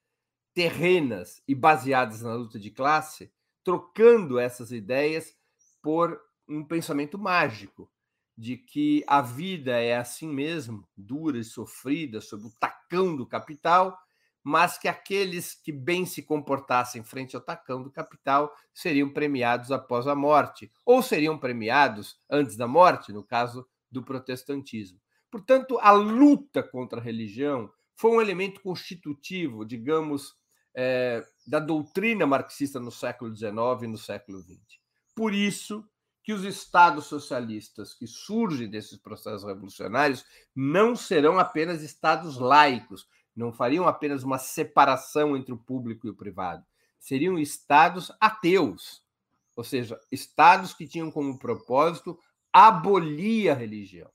[0.53, 3.33] terrenas e baseadas na luta de classe,
[3.65, 5.35] trocando essas ideias
[5.81, 7.91] por um pensamento mágico
[8.37, 13.99] de que a vida é assim mesmo, dura e sofrida, sob o tacão do capital,
[14.45, 20.07] mas que aqueles que bem se comportassem frente ao tacão do capital seriam premiados após
[20.07, 25.01] a morte, ou seriam premiados antes da morte, no caso do protestantismo.
[25.31, 30.35] Portanto, a luta contra a religião foi um elemento constitutivo, digamos,
[30.75, 33.51] é, da doutrina marxista no século XIX
[33.83, 34.79] e no século XX.
[35.15, 35.85] Por isso
[36.23, 40.25] que os estados socialistas que surgem desses processos revolucionários
[40.55, 46.15] não serão apenas estados laicos, não fariam apenas uma separação entre o público e o
[46.15, 46.65] privado,
[47.01, 49.03] seriam estados ateus,
[49.57, 52.19] ou seja, estados que tinham como propósito
[52.53, 54.11] abolir a religião.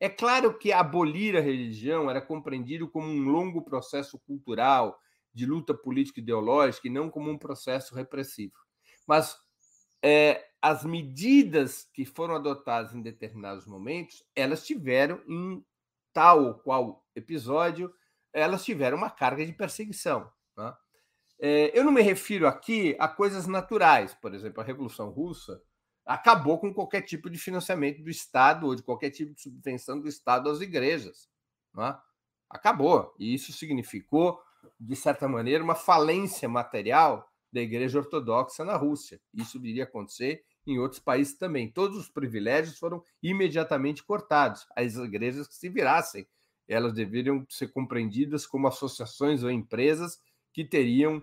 [0.00, 4.98] É claro que abolir a religião era compreendido como um longo processo cultural
[5.32, 8.54] de luta política e ideológica e não como um processo repressivo.
[9.06, 9.36] Mas
[10.02, 15.62] é, as medidas que foram adotadas em determinados momentos, elas tiveram, em
[16.14, 17.92] tal ou qual episódio,
[18.32, 20.32] elas tiveram uma carga de perseguição.
[20.56, 20.74] Né?
[21.40, 25.62] É, eu não me refiro aqui a coisas naturais, por exemplo, a Revolução Russa
[26.10, 30.08] acabou com qualquer tipo de financiamento do Estado ou de qualquer tipo de subvenção do
[30.08, 31.28] Estado às igrejas.
[31.72, 31.96] Né?
[32.48, 33.14] Acabou.
[33.16, 34.40] E isso significou,
[34.78, 39.20] de certa maneira, uma falência material da Igreja Ortodoxa na Rússia.
[39.32, 41.70] Isso iria acontecer em outros países também.
[41.70, 44.66] Todos os privilégios foram imediatamente cortados.
[44.74, 46.26] As igrejas que se virassem,
[46.66, 50.18] elas deveriam ser compreendidas como associações ou empresas
[50.52, 51.22] que teriam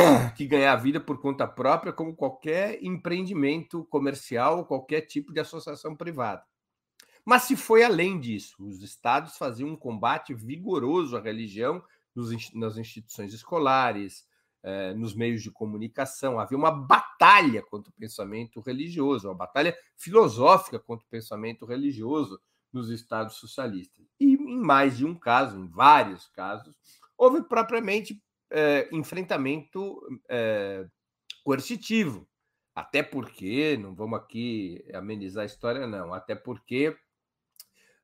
[0.36, 6.44] que ganhar vida por conta própria, como qualquer empreendimento comercial, qualquer tipo de associação privada.
[7.24, 11.82] Mas se foi além disso, os estados faziam um combate vigoroso à religião
[12.54, 14.26] nas instituições escolares,
[14.62, 16.38] eh, nos meios de comunicação.
[16.38, 22.40] Havia uma batalha contra o pensamento religioso, uma batalha filosófica contra o pensamento religioso
[22.72, 24.06] nos Estados socialistas.
[24.18, 26.76] E em mais de um caso, em vários casos,
[27.16, 30.84] houve propriamente eh, enfrentamento eh,
[31.44, 32.28] coercitivo.
[32.74, 36.96] Até porque, não vamos aqui amenizar a história, não, até porque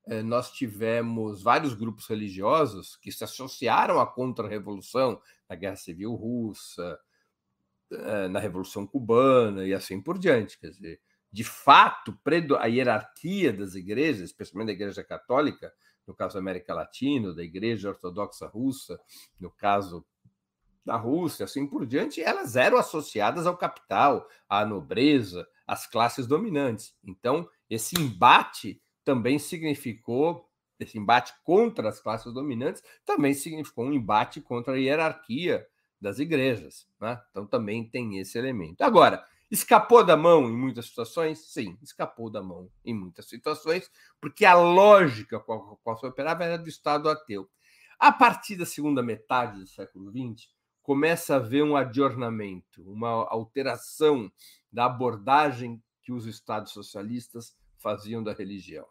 [0.07, 6.99] eh, nós tivemos vários grupos religiosos que se associaram à contra-revolução na Guerra Civil Russa,
[8.29, 10.59] na Revolução Cubana e assim por diante.
[10.59, 12.17] Quer dizer, de fato,
[12.59, 15.71] a hierarquia das igrejas, especialmente da Igreja Católica,
[16.05, 18.99] no caso da América Latina, da Igreja Ortodoxa Russa,
[19.39, 20.05] no caso
[20.87, 26.95] da Rússia, assim por diante, elas eram associadas ao capital, à nobreza, às classes dominantes.
[27.03, 30.47] Então, esse embate também significou
[30.79, 35.67] esse embate contra as classes dominantes também significou um embate contra a hierarquia
[35.99, 36.87] das igrejas.
[37.01, 37.19] Né?
[37.31, 38.83] Então também tem esse elemento.
[38.83, 41.39] Agora, escapou da mão em muitas situações?
[41.51, 43.89] Sim, escapou da mão em muitas situações,
[44.21, 47.49] porque a lógica com a qual se operava era do Estado ateu.
[47.97, 50.47] A partir da segunda metade do século XX,
[50.87, 54.31] começa a haver um adornamento, uma alteração
[54.71, 58.87] da abordagem que os Estados socialistas faziam da religião.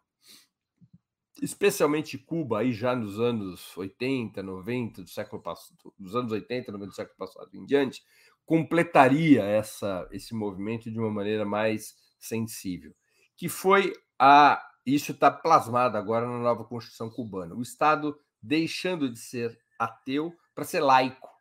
[1.40, 6.90] Especialmente Cuba, aí já nos anos 80, 90 do século passado, dos anos 80, 90
[6.90, 8.04] do século passado em diante,
[8.44, 12.94] completaria essa, esse movimento de uma maneira mais sensível,
[13.34, 19.18] que foi a isso está plasmado agora na nova Constituição cubana, o Estado deixando de
[19.18, 21.35] ser ateu para ser laico,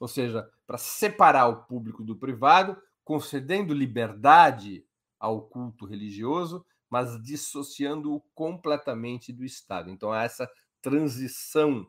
[0.00, 4.84] ou seja, para separar o público do privado, concedendo liberdade
[5.18, 9.90] ao culto religioso, mas dissociando-o completamente do Estado.
[9.90, 11.86] Então, há essa transição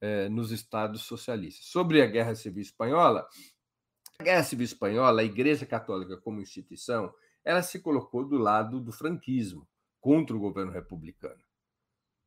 [0.00, 1.66] eh, nos Estados socialistas.
[1.66, 3.26] Sobre a Guerra Civil Espanhola,
[4.18, 7.12] a Guerra Civil Espanhola, a Igreja Católica como instituição,
[7.42, 9.66] ela se colocou do lado do franquismo,
[10.00, 11.42] contra o governo republicano.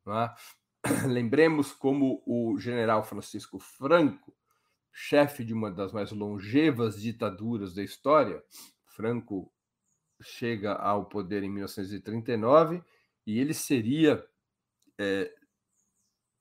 [0.07, 1.05] É?
[1.07, 4.33] Lembremos como o general Francisco Franco,
[4.99, 8.43] chefe de uma das mais longevas ditaduras da história,
[8.83, 9.53] Franco
[10.19, 12.83] chega ao poder em 1939
[13.23, 14.27] e ele seria
[14.99, 15.31] é,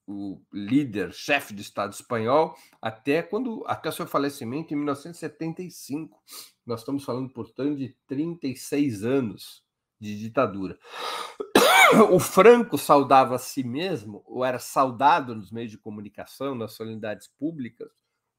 [0.07, 6.19] o líder, chefe de Estado espanhol, até quando até seu falecimento em 1975.
[6.65, 9.63] Nós estamos falando, portanto, de 36 anos
[9.99, 10.79] de ditadura.
[12.11, 17.29] O Franco saudava a si mesmo, ou era saudado nos meios de comunicação, nas solenidades
[17.29, 17.89] públicas,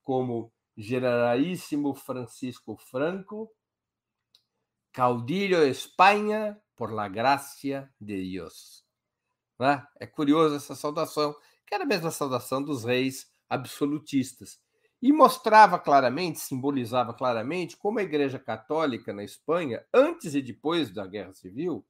[0.08, 3.52] como Generalíssimo Francisco Franco,
[4.90, 8.86] Caudillo de Espanha por la gracia de Dios.
[9.60, 9.86] Né?
[10.00, 11.36] É curioso essa saudação,
[11.66, 14.58] que era a mesma saudação dos reis absolutistas.
[15.02, 21.06] E mostrava claramente, simbolizava claramente como a Igreja Católica na Espanha, antes e depois da
[21.06, 21.86] Guerra Civil,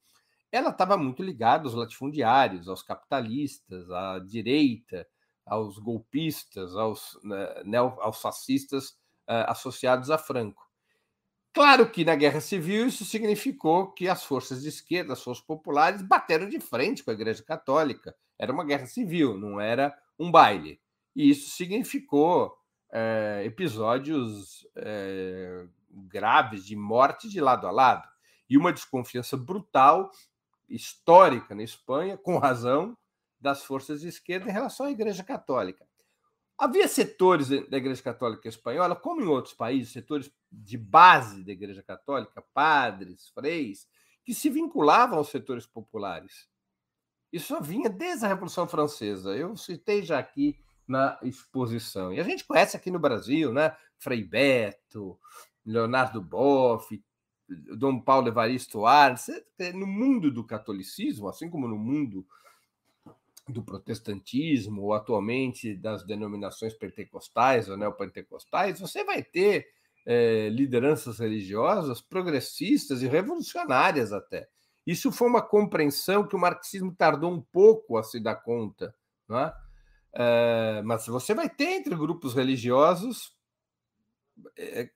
[0.50, 5.06] ela estava muito ligada aos latifundiários, aos capitalistas, à direita,
[5.48, 8.90] aos golpistas, aos, né, aos fascistas
[9.28, 10.68] uh, associados a Franco.
[11.52, 16.02] Claro que na Guerra Civil isso significou que as forças de esquerda, as forças populares,
[16.02, 18.14] bateram de frente com a Igreja Católica.
[18.38, 20.80] Era uma guerra civil, não era um baile.
[21.16, 22.56] E isso significou
[22.92, 28.08] é, episódios é, graves de morte de lado a lado.
[28.48, 30.10] e uma desconfiança brutal,
[30.68, 32.96] histórica na Espanha, com razão,
[33.40, 35.86] das forças de esquerda em relação à Igreja Católica.
[36.56, 41.84] Havia setores da Igreja Católica Espanhola, como em outros países, setores de base da Igreja
[41.84, 43.86] Católica, padres, freis,
[44.24, 46.48] que se vinculavam aos setores populares.
[47.32, 49.36] Isso vinha desde a Revolução Francesa.
[49.36, 52.12] Eu citei já aqui na exposição.
[52.12, 53.76] E a gente conhece aqui no Brasil, né?
[53.98, 55.18] Frei Beto,
[55.64, 57.00] Leonardo Boff,
[57.48, 59.28] Dom Paulo Evaristo Arnes.
[59.74, 62.26] No mundo do catolicismo, assim como no mundo
[63.48, 69.66] do protestantismo, ou atualmente das denominações pentecostais ou neopentecostais, você vai ter
[70.06, 74.48] é, lideranças religiosas progressistas e revolucionárias até.
[74.86, 78.94] Isso foi uma compreensão que o marxismo tardou um pouco a se dar conta,
[79.28, 79.54] não é?
[80.14, 83.36] É, mas você vai ter entre grupos religiosos
[84.56, 84.88] é,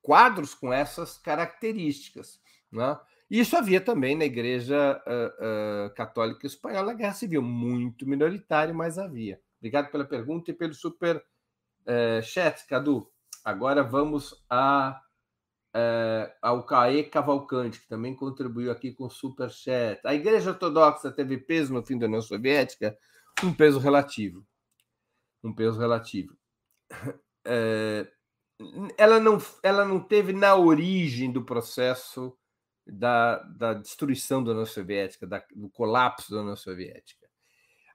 [0.00, 2.40] quadros com essas características.
[2.70, 2.98] Né?
[3.32, 8.98] Isso havia também na Igreja uh, uh, Católica Espanhola, na Guerra Civil, muito minoritário, mas
[8.98, 9.40] havia.
[9.58, 13.10] Obrigado pela pergunta e pelo super uh, chat, Cadu.
[13.42, 15.00] Agora vamos a,
[16.42, 19.98] ao Caê Cavalcante, que também contribuiu aqui com super chat.
[20.04, 22.94] A Igreja Ortodoxa teve peso no fim da União Soviética?
[23.42, 24.46] Um peso relativo.
[25.42, 26.36] Um peso relativo.
[28.96, 32.36] Ela, não, ela não teve na origem do processo
[32.86, 37.26] da, da destruição da União Soviética, da, do colapso da União Soviética.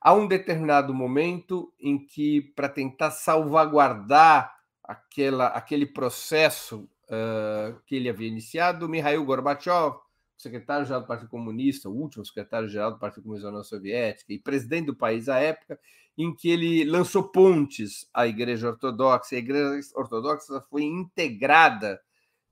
[0.02, 8.10] Há um determinado momento em que, para tentar salvaguardar aquela, aquele processo uh, que ele
[8.10, 9.96] havia iniciado, Mikhail Gorbachev,
[10.38, 14.86] secretário-geral do Partido Comunista, o último secretário-geral do Partido Comunista da União Soviética e presidente
[14.86, 15.80] do país à época,
[16.18, 19.36] em que ele lançou pontes à Igreja Ortodoxa.
[19.36, 22.00] A Igreja Ortodoxa foi integrada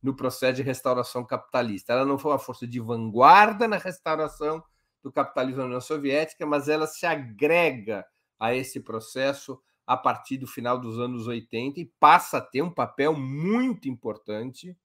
[0.06, 1.92] no processo de restauração capitalista.
[1.92, 4.64] Ela não foi uma força de vanguarda na restauração
[5.02, 8.06] do capitalismo na União Soviética, mas ela se agrega
[8.40, 12.70] a esse processo a partir do final dos anos 80 e passa a ter um
[12.70, 14.78] papel muito importante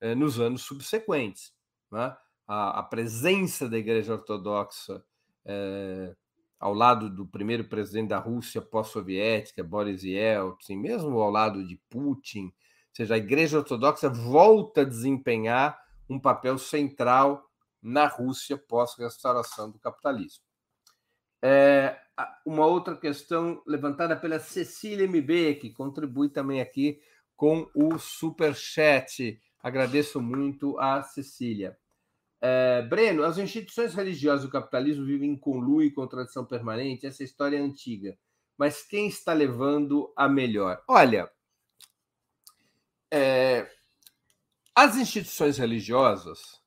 [0.00, 1.52] eh, nos anos subsequentes.
[1.90, 2.16] Né?
[2.46, 5.04] A, a, presença da Igreja Ortodoxa
[5.44, 6.14] eh,
[6.60, 12.52] ao lado do primeiro presidente da Rússia pós-soviética, Boris Yeltsin, mesmo ao lado de Putin,
[12.96, 17.44] seja, a Igreja Ortodoxa volta a desempenhar um papel central
[17.82, 20.44] na Rússia pós-restauração do capitalismo.
[21.42, 21.98] É,
[22.44, 27.00] uma outra questão levantada pela Cecília MB, que contribui também aqui
[27.36, 29.40] com o super chat.
[29.62, 31.78] Agradeço muito a Cecília.
[32.42, 37.06] É, Breno, as instituições religiosas do capitalismo vivem em conluio e contradição permanente.
[37.06, 38.16] Essa história é antiga.
[38.58, 40.82] Mas quem está levando a melhor?
[40.86, 41.30] Olha,
[43.12, 43.70] é,
[44.74, 46.60] as instituições religiosas,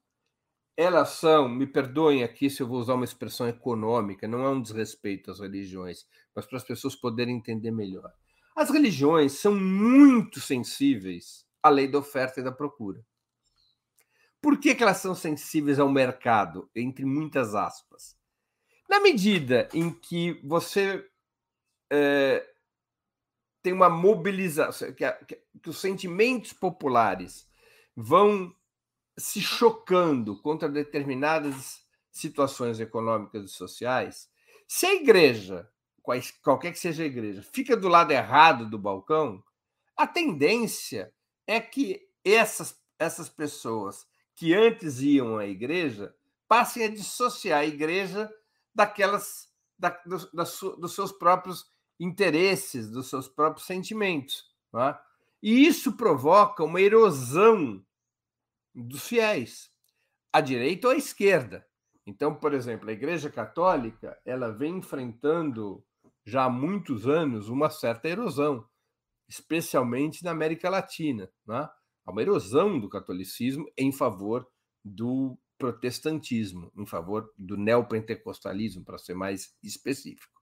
[0.76, 4.62] elas são, me perdoem aqui se eu vou usar uma expressão econômica, não é um
[4.62, 8.12] desrespeito às religiões, mas para as pessoas poderem entender melhor.
[8.56, 13.04] As religiões são muito sensíveis à lei da oferta e da procura.
[14.42, 18.18] Por que, que elas são sensíveis ao mercado, entre muitas aspas?
[18.90, 21.08] Na medida em que você
[21.90, 22.46] é,
[23.64, 27.48] tem uma mobilização, que, que, que os sentimentos populares
[27.96, 28.54] vão
[29.18, 34.30] se chocando contra determinadas situações econômicas e sociais,
[34.68, 35.70] se a igreja,
[36.42, 39.42] qualquer que seja a igreja, fica do lado errado do balcão,
[39.96, 41.14] a tendência
[41.48, 44.06] é que essas, essas pessoas
[44.36, 46.14] que antes iam à igreja
[46.48, 48.32] passem a dissociar a igreja
[48.76, 51.66] daquelas da, do, da dos seus próprios
[52.00, 54.44] interesses, dos seus próprios sentimentos.
[54.76, 54.98] É?
[55.42, 57.84] E isso provoca uma erosão
[58.74, 59.70] dos fiéis,
[60.32, 61.66] à direita ou à esquerda.
[62.06, 65.84] Então, por exemplo, a Igreja Católica ela vem enfrentando
[66.26, 68.68] já há muitos anos uma certa erosão,
[69.28, 71.30] especialmente na América Latina.
[71.46, 71.70] Né?
[72.06, 74.48] Há uma erosão do catolicismo em favor
[74.84, 80.33] do protestantismo, em favor do neopentecostalismo, para ser mais específico.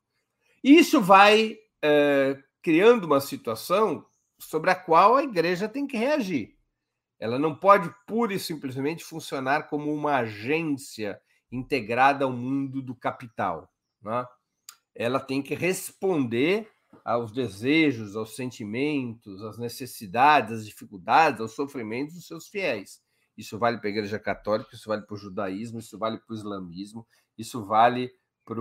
[0.63, 4.05] Isso vai é, criando uma situação
[4.39, 6.55] sobre a qual a igreja tem que reagir.
[7.19, 11.19] Ela não pode pura e simplesmente funcionar como uma agência
[11.51, 13.69] integrada ao mundo do capital.
[14.01, 14.25] Né?
[14.95, 16.67] Ela tem que responder
[17.05, 22.99] aos desejos, aos sentimentos, às necessidades, às dificuldades, aos sofrimentos dos seus fiéis.
[23.37, 26.37] Isso vale para a Igreja Católica, isso vale para o judaísmo, isso vale para o
[26.37, 27.07] islamismo,
[27.37, 28.11] isso vale
[28.45, 28.55] para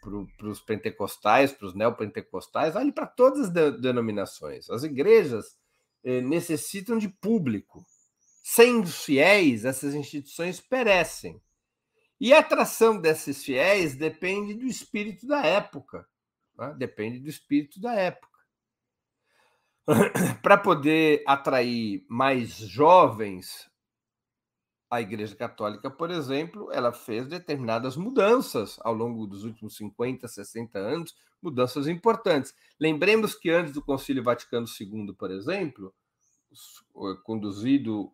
[0.00, 4.68] pro, os pentecostais, para os neopentecostais, vale para todas as de, denominações.
[4.68, 5.56] As igrejas
[6.04, 7.84] eh, necessitam de público.
[8.42, 11.40] Sem os fiéis, essas instituições perecem.
[12.20, 16.06] E a atração desses fiéis depende do espírito da época.
[16.58, 16.74] Né?
[16.76, 18.28] Depende do espírito da época.
[20.42, 23.69] Para poder atrair mais jovens,
[24.90, 30.78] a Igreja Católica, por exemplo, ela fez determinadas mudanças ao longo dos últimos 50, 60
[30.78, 32.52] anos, mudanças importantes.
[32.78, 35.94] Lembremos que antes do Concílio Vaticano II, por exemplo,
[37.22, 38.12] conduzido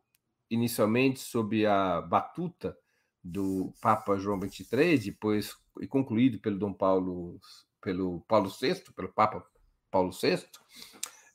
[0.50, 2.76] inicialmente sob a batuta
[3.24, 7.40] do Papa João XXIII, depois e concluído pelo Dom Paulo,
[7.80, 9.44] pelo Paulo VI, pelo Papa
[9.90, 10.44] Paulo VI,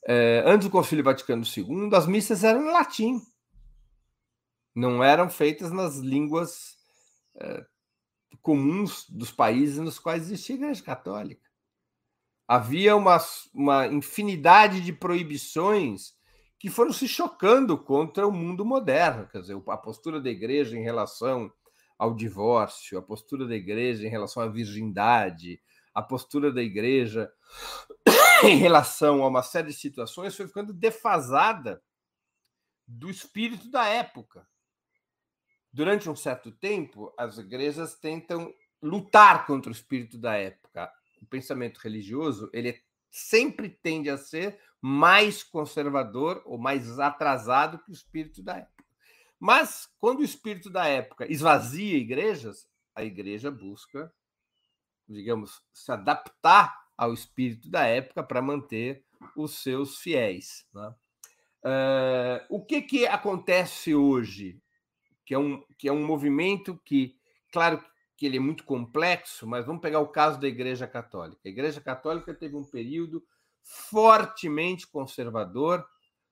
[0.06, 3.20] é, antes do Concílio Vaticano II, as missas eram em latim,
[4.74, 6.76] não eram feitas nas línguas
[7.36, 7.64] é,
[8.40, 11.50] comuns dos países nos quais existia a Igreja Católica.
[12.46, 13.18] Havia uma,
[13.54, 16.14] uma infinidade de proibições
[16.58, 20.82] que foram se chocando contra o mundo moderno, quer dizer, a postura da igreja em
[20.82, 21.52] relação
[21.98, 25.60] ao divórcio, a postura da igreja em relação à virgindade,
[25.94, 27.30] a postura da igreja
[28.44, 31.82] em relação a uma série de situações foi ficando defasada
[32.86, 34.46] do espírito da época.
[35.72, 38.52] Durante um certo tempo, as igrejas tentam
[38.82, 40.92] lutar contra o espírito da época.
[41.20, 42.78] O pensamento religioso, ele
[43.10, 48.84] sempre tende a ser mais conservador ou mais atrasado que o espírito da época.
[49.38, 54.12] Mas quando o espírito da época esvazia igrejas, a igreja busca,
[55.08, 59.04] digamos, se adaptar ao espírito da época para manter
[59.36, 60.66] os seus fiéis.
[60.74, 60.94] Né?
[61.64, 64.60] Uh, o que, que acontece hoje?
[65.24, 67.16] Que é, um, que é um movimento que,
[67.52, 67.82] claro
[68.16, 71.40] que ele é muito complexo, mas vamos pegar o caso da Igreja Católica.
[71.44, 73.24] A Igreja Católica teve um período
[73.62, 75.84] fortemente conservador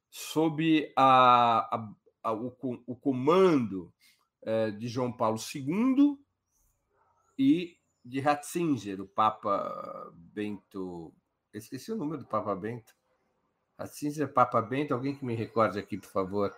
[0.08, 3.92] sob a, a, a, o, o, comando
[4.42, 6.18] eh, de João Paulo II
[7.38, 11.14] e de Ratzinger, o Papa Bento.
[11.52, 12.94] Esqueci o número do Papa Bento.
[13.78, 16.54] Ratzinger, Papa Bento, alguém que me recorde aqui, por favor.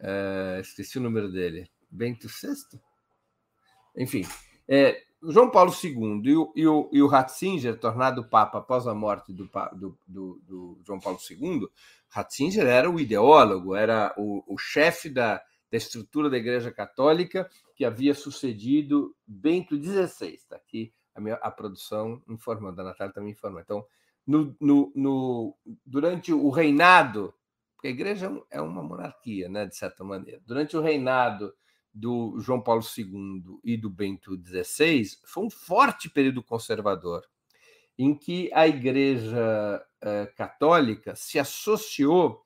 [0.00, 1.70] Uh, esqueci o número dele.
[1.90, 2.80] Bento VI?
[3.96, 4.26] Enfim,
[4.68, 8.94] é, João Paulo II e o, e, o, e o Ratzinger, tornado Papa após a
[8.94, 11.68] morte do, do, do, do João Paulo II,
[12.08, 17.84] Ratzinger era o ideólogo, era o, o chefe da, da estrutura da Igreja Católica que
[17.84, 20.34] havia sucedido Bento XVI.
[20.34, 23.60] Está aqui a, minha, a produção informando, a Natália também informou.
[23.60, 23.84] Então,
[24.26, 27.32] no, no, no, durante o reinado,
[27.86, 31.54] porque a Igreja é uma monarquia, né, de certa maneira, durante o reinado
[31.92, 37.24] do João Paulo II e do Bento XVI, foi um forte período conservador,
[37.96, 42.42] em que a Igreja uh, Católica se associou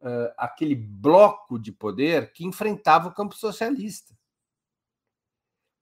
[0.00, 4.14] uh, aquele bloco de poder que enfrentava o campo socialista.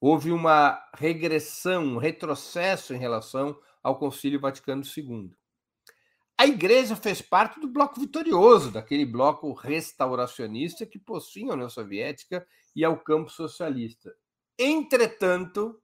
[0.01, 5.35] Houve uma regressão, um retrocesso em relação ao Concílio Vaticano II.
[6.37, 12.47] A igreja fez parte do bloco vitorioso, daquele bloco restauracionista que possuía a União Soviética
[12.75, 14.15] e ao campo socialista.
[14.59, 15.81] Entretanto,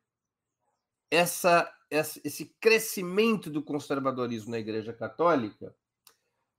[1.10, 5.74] essa, esse crescimento do conservadorismo na Igreja Católica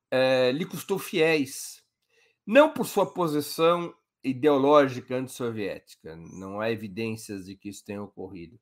[0.10, 1.84] é, lhe custou fiéis,
[2.46, 8.60] não por sua posição ideológica antissoviética, não há evidências de que isso tenha ocorrido,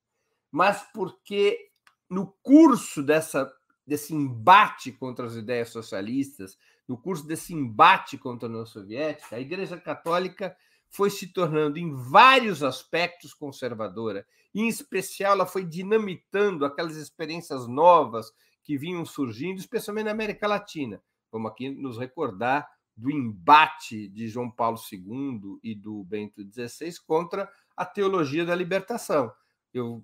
[0.51, 1.69] mas porque
[2.09, 3.51] no curso dessa,
[3.89, 6.55] desse embate contra as ideias socialistas,
[6.87, 10.55] no curso desse embate contra a União Soviética, a Igreja Católica
[10.87, 18.31] foi se tornando em vários aspectos conservadora, em especial ela foi dinamitando aquelas experiências novas
[18.63, 21.01] que vinham surgindo, especialmente na América Latina.
[21.31, 27.51] Vamos aqui nos recordar do embate de João Paulo II e do Bento XVI contra
[27.75, 29.31] a teologia da libertação.
[29.73, 30.03] Eu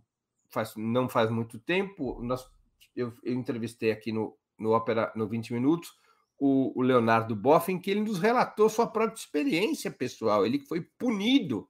[0.49, 2.49] faz, não faz muito tempo, nós,
[2.95, 5.93] eu, eu entrevistei aqui no, no Ópera no 20 Minutos
[6.37, 10.45] o, o Leonardo Boffin, que ele nos relatou sua própria experiência pessoal.
[10.45, 11.69] Ele foi punido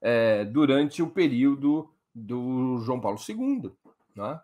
[0.00, 3.72] é, durante o período do João Paulo II.
[4.14, 4.40] Né?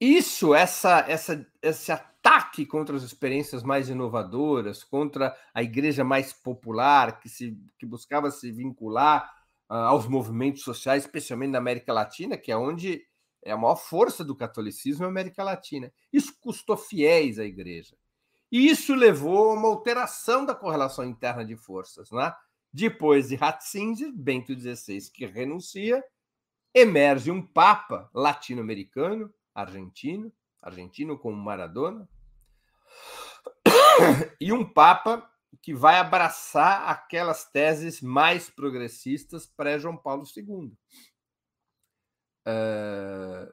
[0.00, 7.20] Isso, essa, essa, esse ataque contra as experiências mais inovadoras, contra a igreja mais popular,
[7.20, 9.32] que, se, que buscava se vincular
[9.70, 13.02] uh, aos movimentos sociais, especialmente na América Latina, que é onde
[13.42, 15.92] é a maior força do catolicismo na América Latina.
[16.12, 17.96] Isso custou fiéis à igreja.
[18.50, 22.10] E isso levou a uma alteração da correlação interna de forças.
[22.10, 22.32] Né?
[22.72, 26.04] Depois de Ratzinger, Bento XVI, que renuncia,
[26.74, 32.08] emerge um papa latino-americano, argentino, argentino como Maradona,
[34.40, 35.28] e um papa
[35.60, 40.72] que vai abraçar aquelas teses mais progressistas pré-João Paulo II.
[42.46, 43.52] Uh,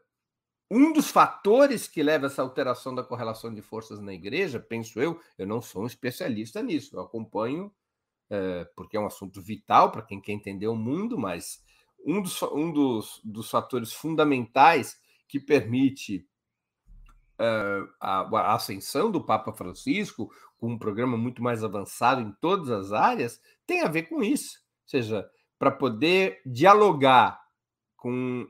[0.71, 5.19] um dos fatores que leva essa alteração da correlação de forças na igreja, penso eu,
[5.37, 7.73] eu não sou um especialista nisso, eu acompanho,
[8.29, 11.63] uh, porque é um assunto vital para quem quer entender o mundo, mas
[12.05, 16.27] um dos, um dos, dos fatores fundamentais que permite
[17.39, 22.69] uh, a, a ascensão do Papa Francisco, com um programa muito mais avançado em todas
[22.69, 24.59] as áreas, tem a ver com isso.
[24.83, 27.41] Ou seja, para poder dialogar
[27.95, 28.47] com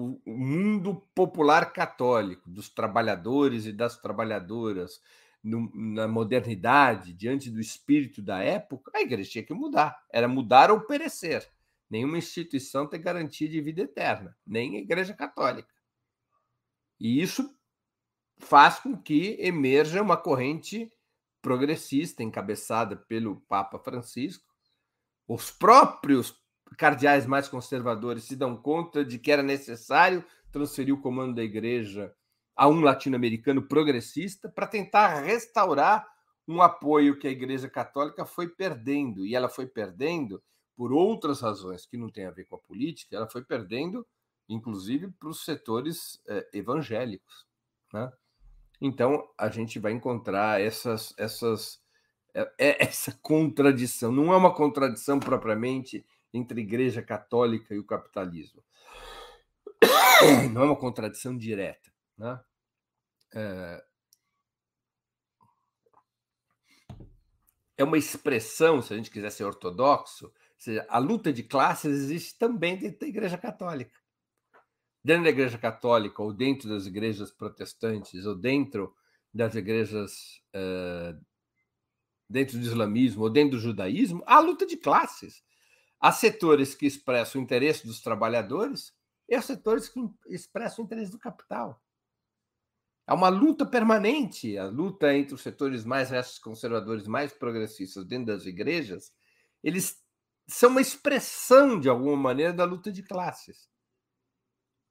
[0.00, 5.00] o, mundo popular católico, dos trabalhadores e das trabalhadoras,
[5.42, 10.04] no, na modernidade, diante do espírito da época, a igreja tinha que mudar.
[10.12, 11.48] Era mudar ou perecer.
[11.88, 15.74] Nenhuma instituição tem garantia de vida eterna, nem a igreja católica.
[16.98, 17.56] E isso
[18.38, 20.92] faz com que emerja uma corrente
[21.42, 24.44] progressista encabeçada pelo Papa Francisco.
[25.26, 26.38] Os próprios
[26.76, 32.14] cardeais mais conservadores se dão conta de que era necessário transferir o comando da igreja
[32.56, 36.06] a um latino-americano progressista para tentar restaurar
[36.46, 39.24] um apoio que a Igreja Católica foi perdendo.
[39.24, 40.42] E ela foi perdendo
[40.76, 44.06] por outras razões que não têm a ver com a política, ela foi perdendo,
[44.48, 47.46] inclusive, para os setores eh, evangélicos.
[47.92, 48.10] Né?
[48.80, 51.80] Então, a gente vai encontrar essas, essas,
[52.34, 54.10] é, é, essa contradição.
[54.10, 58.62] Não é uma contradição propriamente entre a Igreja Católica e o capitalismo.
[60.52, 61.90] Não é uma contradição direta.
[62.16, 62.40] Né?
[63.34, 63.84] É,
[67.78, 71.90] é uma expressão, se a gente quiser ser ortodoxo, ou seja, a luta de classes
[71.90, 74.00] existe também dentro da Igreja Católica
[75.02, 78.94] dentro da Igreja Católica, ou dentro das igrejas protestantes, ou dentro
[79.32, 81.18] das igrejas uh,
[82.28, 85.42] dentro do islamismo, ou dentro do judaísmo, há luta de classes.
[86.00, 88.92] Há setores que expressam o interesse dos trabalhadores
[89.28, 91.80] e há setores que expressam o interesse do capital.
[93.06, 98.26] Há uma luta permanente, a luta entre os setores mais restos conservadores, mais progressistas dentro
[98.26, 99.12] das igrejas,
[99.62, 100.00] eles
[100.48, 103.70] são uma expressão, de alguma maneira, da luta de classes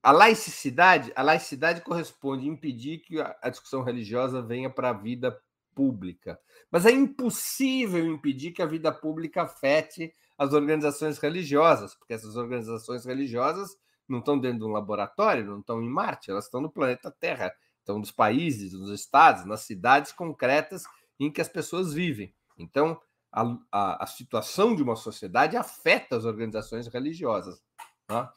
[0.02, 5.38] a laicidade, a laicidade corresponde a impedir que a discussão religiosa venha para a vida
[5.76, 6.40] pública.
[6.72, 13.06] Mas é impossível impedir que a vida pública afete as organizações religiosas, porque essas organizações
[13.06, 13.78] religiosas
[14.08, 17.54] não estão dentro de um laboratório, não estão em Marte, elas estão no planeta Terra,
[17.80, 20.84] estão nos países, nos estados, nas cidades concretas
[21.20, 22.34] em que as pessoas vivem.
[22.58, 27.62] Então, a, a, a situação de uma sociedade afeta as organizações religiosas.
[28.08, 28.34] Tá?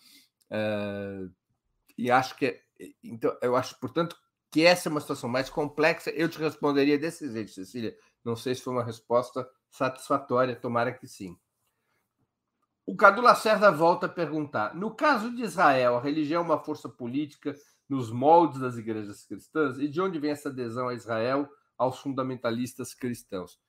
[0.51, 1.21] É,
[1.97, 2.61] e acho que
[3.01, 4.17] então eu acho, portanto,
[4.51, 6.11] que essa é uma situação mais complexa.
[6.11, 7.97] Eu te responderia desse jeito, Cecília.
[8.25, 11.39] Não sei se foi uma resposta satisfatória, tomara que sim.
[12.85, 16.89] O Cadu Lacerda volta a perguntar: no caso de Israel, a religião é uma força
[16.89, 17.55] política
[17.89, 19.79] nos moldes das igrejas cristãs?
[19.79, 23.61] E de onde vem essa adesão a Israel aos fundamentalistas cristãos?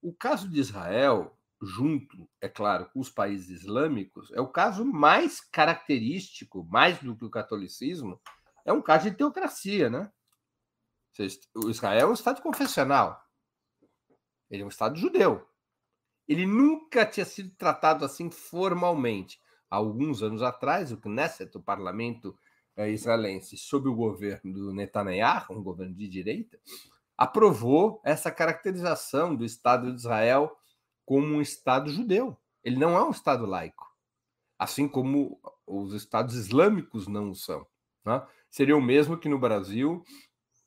[0.00, 5.40] O caso de Israel junto, é claro, com os países islâmicos, é o caso mais
[5.40, 8.20] característico, mais do que o catolicismo,
[8.64, 10.12] é um caso de teocracia, né?
[11.54, 13.24] O Israel é um Estado confessional.
[14.50, 15.48] Ele é um Estado judeu.
[16.28, 19.40] Ele nunca tinha sido tratado assim formalmente.
[19.70, 22.36] Há alguns anos atrás, o Knesset, o parlamento
[22.76, 26.58] eh, israelense, sob o governo do Netanyahu, um governo de direita,
[27.16, 30.56] aprovou essa caracterização do Estado de Israel
[31.04, 32.36] como um Estado judeu.
[32.62, 33.86] Ele não é um Estado laico,
[34.58, 37.66] assim como os Estados islâmicos não são.
[38.04, 38.24] Né?
[38.50, 40.04] Seria o mesmo que no Brasil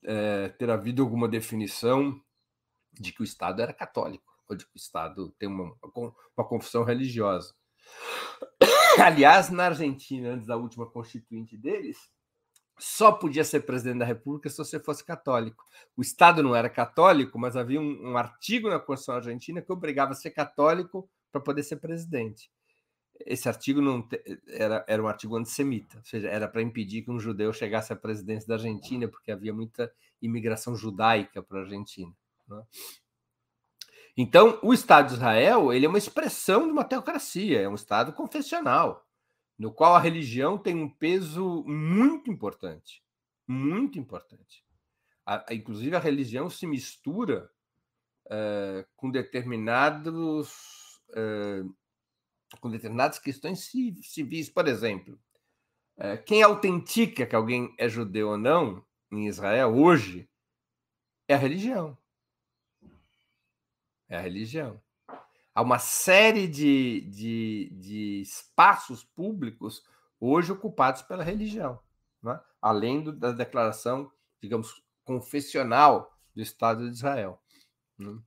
[0.03, 2.19] é, ter havido alguma definição
[2.93, 5.73] de que o Estado era católico, ou de que o Estado tem uma,
[6.35, 7.53] uma confissão religiosa.
[8.99, 11.97] Aliás, na Argentina, antes da última constituinte deles,
[12.79, 15.63] só podia ser presidente da República se você fosse católico.
[15.95, 20.13] O Estado não era católico, mas havia um, um artigo na Constituição Argentina que obrigava
[20.13, 22.49] a ser católico para poder ser presidente.
[23.25, 27.11] Esse artigo não te, era, era um artigo antissemita, ou seja, era para impedir que
[27.11, 29.91] um judeu chegasse à presidência da Argentina, porque havia muita
[30.21, 32.13] imigração judaica para a Argentina.
[32.47, 32.63] Né?
[34.21, 38.11] Então, o Estado de Israel ele é uma expressão de uma teocracia, é um Estado
[38.11, 39.07] confessional
[39.57, 43.01] no qual a religião tem um peso muito importante,
[43.47, 44.65] muito importante.
[45.25, 47.49] A, inclusive, a religião se mistura
[48.25, 50.49] uh, com determinados
[51.11, 51.73] uh,
[52.59, 55.17] com determinadas questões civis, por exemplo.
[55.97, 60.29] Uh, quem autentica que alguém é judeu ou não em Israel hoje
[61.25, 61.97] é a religião.
[64.09, 64.81] É a religião.
[65.53, 69.83] Há uma série de, de, de espaços públicos
[70.19, 71.79] hoje ocupados pela religião,
[72.21, 72.39] né?
[72.61, 77.41] além do, da declaração, digamos, confessional do Estado de Israel.
[77.97, 78.17] Né?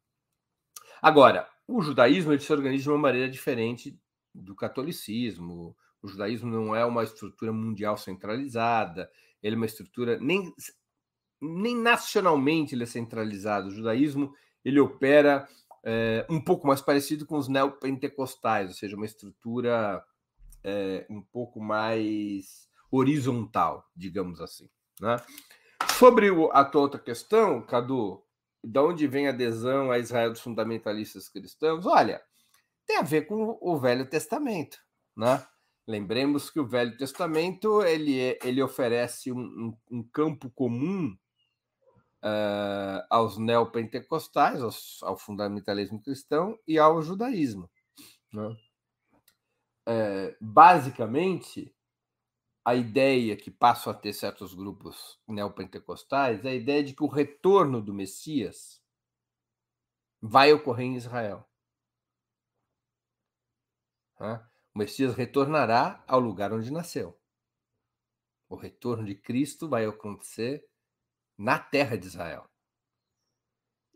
[1.01, 3.99] Agora, o judaísmo se organiza de uma maneira diferente
[4.35, 5.77] do catolicismo.
[6.03, 9.11] O judaísmo não é uma estrutura mundial centralizada,
[9.43, 10.53] ele é uma estrutura nem,
[11.41, 13.69] nem nacionalmente ele é centralizado.
[13.69, 15.49] O judaísmo ele opera
[15.85, 20.05] é, um pouco mais parecido com os neopentecostais, ou seja, uma estrutura
[20.63, 24.69] é, um pouco mais horizontal, digamos assim.
[25.01, 25.17] Né?
[25.99, 28.23] Sobre a tua outra questão, Cadu,
[28.63, 31.87] de onde vem a adesão a Israel dos fundamentalistas cristãos?
[31.87, 32.23] Olha,
[32.87, 34.79] tem a ver com o Velho Testamento,
[35.17, 35.45] né?
[35.87, 41.17] Lembremos que o Velho Testamento ele, é, ele oferece um, um, um campo comum
[42.23, 47.71] uh, aos neopentecostais, aos, ao fundamentalismo cristão e ao judaísmo.
[48.33, 48.57] Né?
[49.87, 51.75] É, basicamente,
[52.65, 57.09] a ideia que passam a ter certos grupos neopentecostais é a ideia de que o
[57.09, 58.81] retorno do Messias
[60.21, 61.45] vai ocorrer em Israel.
[64.73, 67.19] O Messias retornará ao lugar onde nasceu.
[68.49, 70.65] O retorno de Cristo vai acontecer
[71.43, 72.49] na terra de Israel.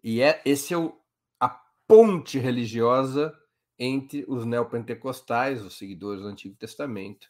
[0.02, 1.00] E é esse é o,
[1.38, 1.48] a
[1.86, 3.32] ponte religiosa
[3.78, 7.28] entre os neopentecostais, os seguidores do Antigo Testamento,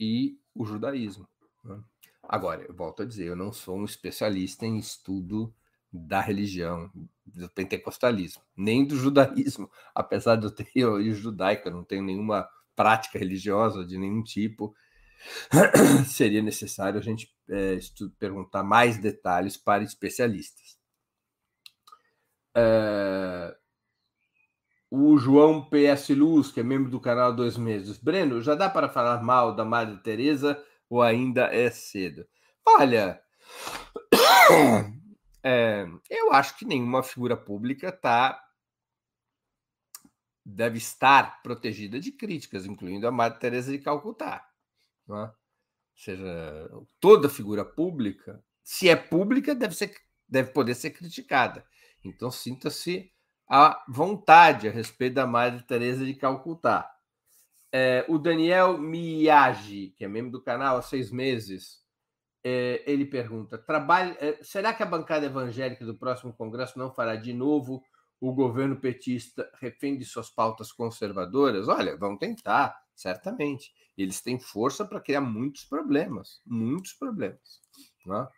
[0.00, 1.28] e o judaísmo.
[1.62, 1.80] Né?
[2.20, 5.54] Agora, eu volto a dizer, eu não sou um especialista em estudo
[5.92, 6.90] da religião,
[7.24, 13.20] do pentecostalismo, nem do judaísmo, apesar de eu ter origem judaica, não tenho nenhuma prática
[13.20, 14.74] religiosa de nenhum tipo,
[16.06, 17.78] seria necessário a gente é,
[18.18, 20.76] perguntar mais detalhes para especialistas.
[22.54, 23.56] É,
[24.90, 27.98] o João PS Luz, que é membro do canal dois meses.
[27.98, 32.26] Breno, já dá para falar mal da Madre Teresa ou ainda é cedo?
[32.64, 33.20] Olha,
[35.42, 38.42] é, eu acho que nenhuma figura pública tá
[40.44, 44.48] deve estar protegida de críticas, incluindo a Madre Teresa de Calcutá.
[45.06, 45.32] Não é?
[45.96, 46.70] Seja,
[47.00, 49.94] toda figura pública, se é pública, deve, ser,
[50.28, 51.64] deve poder ser criticada.
[52.04, 53.10] Então, sinta-se
[53.48, 56.90] a vontade a respeito da Madre Teresa de Calcutá.
[57.72, 61.84] É, o Daniel Miyagi, que é membro do canal há seis meses,
[62.42, 67.16] é, ele pergunta: trabalha, é, será que a bancada evangélica do próximo Congresso não fará
[67.16, 67.82] de novo
[68.20, 71.68] o governo petista refém de suas pautas conservadoras?
[71.68, 73.72] Olha, vão tentar, certamente.
[73.96, 77.60] Eles têm força para criar muitos problemas, muitos problemas.
[78.04, 78.28] Não é?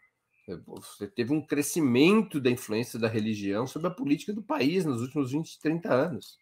[0.66, 5.32] Você teve um crescimento da influência da religião sobre a política do país nos últimos
[5.32, 6.38] 20, 30 anos.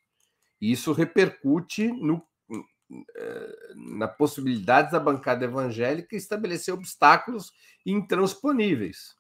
[0.61, 2.23] E isso repercute no,
[3.17, 7.51] eh, na possibilidade da bancada evangélica estabelecer obstáculos
[7.85, 9.17] intransponíveis.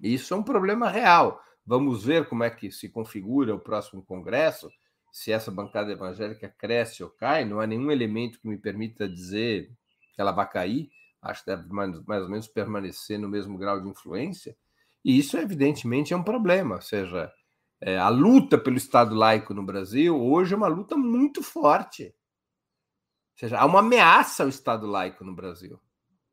[0.00, 1.40] Isso é um problema real.
[1.64, 4.68] Vamos ver como é que se configura o próximo Congresso,
[5.12, 7.44] se essa bancada evangélica cresce ou cai.
[7.44, 9.70] Não há nenhum elemento que me permita dizer
[10.14, 10.90] que ela vai cair
[11.28, 14.56] acho que deve mais, mais ou menos permanecer no mesmo grau de influência,
[15.04, 16.76] e isso, evidentemente, é um problema.
[16.76, 17.32] Ou seja,
[17.80, 22.06] é, a luta pelo Estado laico no Brasil hoje é uma luta muito forte.
[22.06, 25.80] Ou seja, há uma ameaça ao Estado laico no Brasil.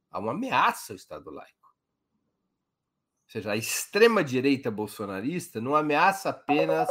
[0.10, 1.54] Há uma ameaça ao Estado laico.
[3.26, 6.90] Ou seja, a extrema-direita bolsonarista não ameaça apenas.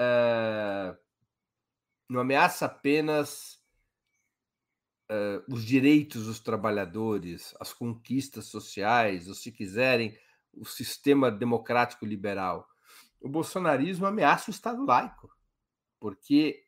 [0.00, 0.96] É,
[2.08, 3.60] não ameaça apenas
[5.10, 10.16] uh, os direitos dos trabalhadores, as conquistas sociais, ou se quiserem,
[10.52, 12.68] o sistema democrático liberal.
[13.20, 15.30] O bolsonarismo ameaça o Estado laico,
[16.00, 16.64] porque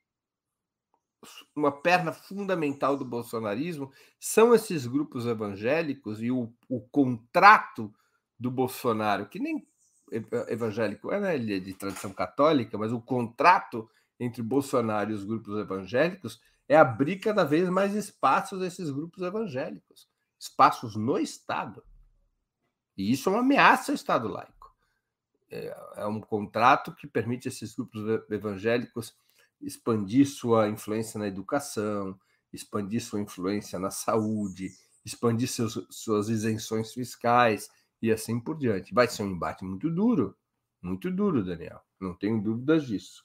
[1.55, 7.93] uma perna fundamental do bolsonarismo são esses grupos evangélicos e o, o contrato
[8.39, 9.70] do Bolsonaro, que nem
[10.49, 11.37] evangélico é, né?
[11.37, 13.89] é de tradição católica, mas o contrato
[14.19, 19.23] entre Bolsonaro e os grupos evangélicos é abrir cada vez mais espaços a esses grupos
[19.23, 20.09] evangélicos,
[20.39, 21.83] espaços no Estado.
[22.97, 24.75] E isso é uma ameaça ao Estado laico.
[25.51, 29.15] É, é um contrato que permite a esses grupos evangélicos
[29.61, 32.19] expandir sua influência na educação,
[32.53, 34.71] expandir sua influência na saúde,
[35.05, 37.71] expandir seus, suas isenções fiscais
[38.03, 38.95] e assim por diante.
[38.95, 40.37] Vai ser um embate muito duro,
[40.83, 41.81] muito duro, Daniel.
[42.01, 43.25] Não tenho dúvidas disso.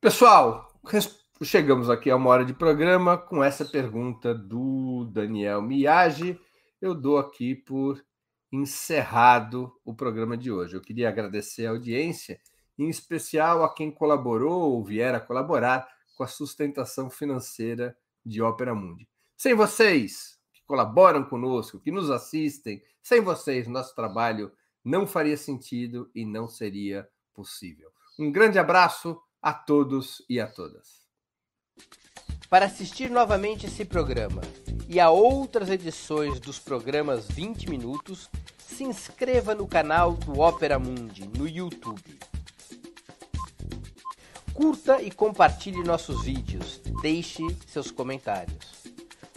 [0.00, 0.70] Pessoal,
[1.42, 6.38] Chegamos aqui a uma hora de programa com essa pergunta do Daniel Miyagi.
[6.82, 8.04] Eu dou aqui por
[8.52, 10.76] encerrado o programa de hoje.
[10.76, 12.38] Eu queria agradecer a audiência,
[12.78, 18.74] em especial a quem colaborou ou vier a colaborar com a sustentação financeira de Ópera
[18.74, 19.08] Mundi.
[19.34, 20.38] Sem vocês,
[20.70, 24.52] colaboram conosco, que nos assistem, sem vocês, nosso trabalho
[24.84, 27.90] não faria sentido e não seria possível.
[28.16, 31.08] Um grande abraço a todos e a todas.
[32.48, 34.42] Para assistir novamente esse programa
[34.88, 41.26] e a outras edições dos programas 20 Minutos, se inscreva no canal do Opera Mundi
[41.36, 42.16] no YouTube.
[44.54, 48.79] Curta e compartilhe nossos vídeos, deixe seus comentários.